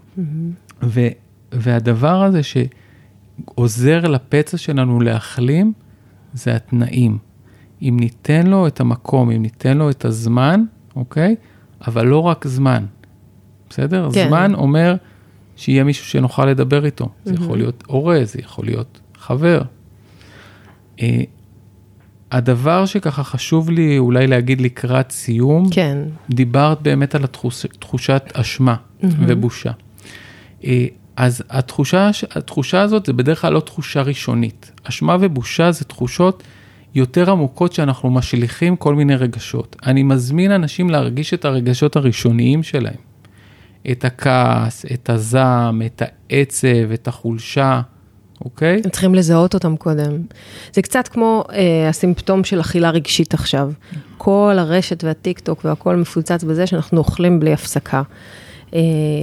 [0.83, 1.07] ו,
[1.51, 5.73] והדבר הזה שעוזר לפצע שלנו להחלים,
[6.33, 7.17] זה התנאים.
[7.81, 10.63] אם ניתן לו את המקום, אם ניתן לו את הזמן,
[10.95, 11.35] אוקיי?
[11.87, 12.85] אבל לא רק זמן,
[13.71, 14.09] בסדר?
[14.13, 14.27] כן.
[14.27, 14.95] זמן אומר
[15.55, 17.09] שיהיה מישהו שנוכל לדבר איתו.
[17.25, 19.61] זה יכול להיות הורה, זה יכול להיות חבר.
[21.01, 21.21] אה,
[22.31, 25.97] הדבר שככה חשוב לי אולי להגיד לקראת סיום, כן,
[26.29, 29.71] דיברת באמת על התחוש, תחושת אשמה ובושה.
[30.63, 34.71] אה, אז התחושה, התחושה הזאת זה בדרך כלל לא תחושה ראשונית.
[34.83, 36.43] אשמה ובושה זה תחושות
[36.95, 39.75] יותר עמוקות שאנחנו משליכים כל מיני רגשות.
[39.85, 43.10] אני מזמין אנשים להרגיש את הרגשות הראשוניים שלהם.
[43.91, 47.81] את הכעס, את הזעם, את העצב, את החולשה,
[48.45, 48.81] אוקיי?
[48.83, 50.11] הם צריכים לזהות אותם קודם.
[50.73, 53.71] זה קצת כמו אה, הסימפטום של אכילה רגשית עכשיו.
[54.17, 58.01] כל הרשת והטיק טוק והכל מפוצץ בזה שאנחנו אוכלים בלי הפסקה.
[58.73, 58.79] אה,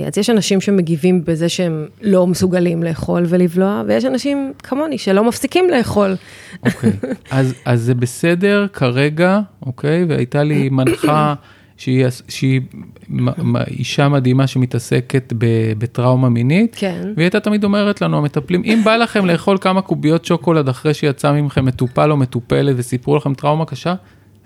[0.06, 5.70] אז יש אנשים שמגיבים בזה שהם לא מסוגלים לאכול ולבלוע, ויש אנשים כמוני שלא מפסיקים
[5.70, 6.16] לאכול.
[6.66, 6.92] אוקיי,
[7.30, 10.04] אז, אז זה בסדר כרגע, אוקיי?
[10.04, 11.34] והייתה לי מנחה
[11.78, 12.60] שהיא, שהיא
[13.68, 15.32] אישה מדהימה שמתעסקת
[15.78, 17.02] בטראומה מינית, כן.
[17.16, 21.32] והיא הייתה תמיד אומרת לנו, המטפלים, אם בא לכם לאכול כמה קוביות שוקולד אחרי שיצא
[21.32, 23.94] מכם מטופל או מטופלת וסיפרו לכם טראומה קשה,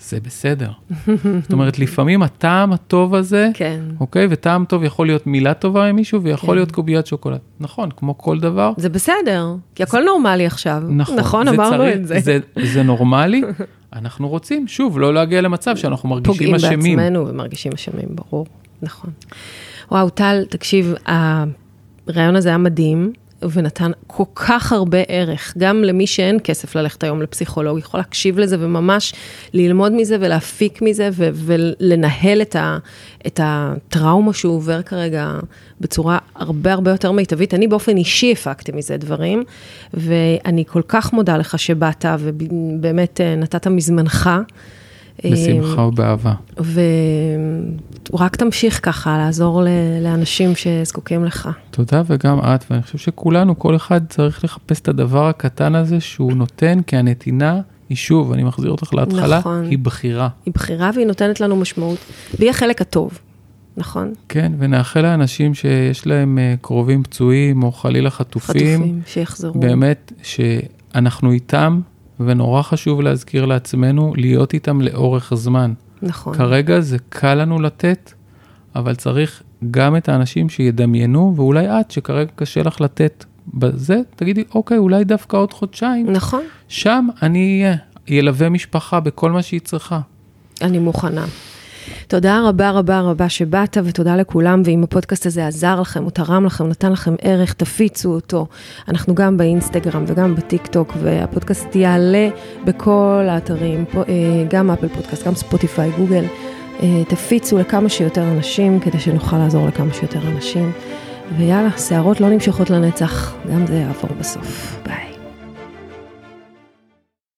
[0.01, 0.71] זה בסדר.
[1.43, 3.81] זאת אומרת, לפעמים הטעם הטוב הזה, כן.
[4.01, 4.27] אוקיי?
[4.31, 6.55] וטעם טוב יכול להיות מילה טובה ממישהו, ויכול כן.
[6.55, 7.39] להיות קוביית שוקולד.
[7.61, 8.73] נכון, כמו כל דבר.
[8.77, 10.83] זה בסדר, כי הכל נורמלי עכשיו.
[10.89, 12.19] נכון, נכון, זה אמרנו צריך- את זה.
[12.21, 12.39] זה.
[12.63, 13.43] זה נורמלי,
[13.93, 16.81] אנחנו רוצים, שוב, לא להגיע למצב שאנחנו מרגישים אשמים.
[16.81, 18.47] פוגעים בעצמנו ומרגישים אשמים, ברור,
[18.83, 19.11] נכון.
[19.91, 23.13] וואו, טל, תקשיב, הרעיון הזה היה מדהים.
[23.53, 28.57] ונתן כל כך הרבה ערך, גם למי שאין כסף ללכת היום לפסיכולוג, יכול להקשיב לזה
[28.61, 29.15] וממש
[29.53, 32.79] ללמוד מזה ולהפיק מזה ו- ולנהל את, ה-
[33.27, 35.31] את הטראומה שהוא עובר כרגע
[35.81, 37.55] בצורה הרבה הרבה יותר מיטבית.
[37.55, 39.45] אני באופן אישי הפקתי מזה דברים,
[39.95, 44.31] ואני כל כך מודה לך שבאת ובאמת אה, נתת מזמנך.
[45.31, 46.35] בשמחה ובאהבה.
[48.13, 49.63] ורק תמשיך ככה לעזור
[50.03, 51.49] לאנשים שזקוקים לך.
[51.71, 56.33] תודה, וגם את, ואני חושב שכולנו, כל אחד צריך לחפש את הדבר הקטן הזה שהוא
[56.33, 59.65] נותן, כי הנתינה היא שוב, אני מחזיר אותך להתחלה, נכון.
[59.65, 60.29] היא בחירה.
[60.45, 61.99] היא בחירה והיא נותנת לנו משמעות,
[62.39, 63.19] והיא החלק הטוב.
[63.77, 64.13] נכון.
[64.29, 68.77] כן, ונאחל לאנשים שיש להם אה, קרובים פצועים, או חלילה חטופים.
[68.81, 69.61] חטופים, שיחזרו.
[69.61, 71.81] באמת, שאנחנו איתם,
[72.27, 75.73] ונורא חשוב להזכיר לעצמנו להיות איתם לאורך זמן.
[76.03, 76.35] נכון.
[76.35, 78.13] כרגע זה קל לנו לתת,
[78.77, 84.79] אבל צריך גם את האנשים שידמיינו, ואולי את, שכרגע קשה לך לתת בזה, תגידי, אוקיי,
[84.79, 86.11] אולי דווקא עוד חודשיים.
[86.11, 86.43] נכון.
[86.69, 87.77] שם אני אהיה,
[88.09, 90.01] ילווה משפחה בכל מה שהיא צריכה.
[90.63, 91.25] אני מוכנה.
[92.09, 96.69] תודה רבה רבה רבה שבאת, ותודה לכולם, ואם הפודקאסט הזה עזר לכם, הוא תרם לכם,
[96.69, 98.47] נתן לכם ערך, תפיצו אותו.
[98.89, 102.29] אנחנו גם באינסטגרם וגם בטיק טוק, והפודקאסט יעלה
[102.65, 104.03] בכל האתרים, אה,
[104.51, 106.25] גם Apple Podcast, גם Spotify, Google.
[106.83, 110.73] אה, תפיצו לכמה שיותר אנשים, כדי שנוכל לעזור לכמה שיותר אנשים.
[111.39, 114.77] ויאללה, סערות לא נמשכות לנצח, גם זה יעבור בסוף.
[114.87, 115.12] ביי.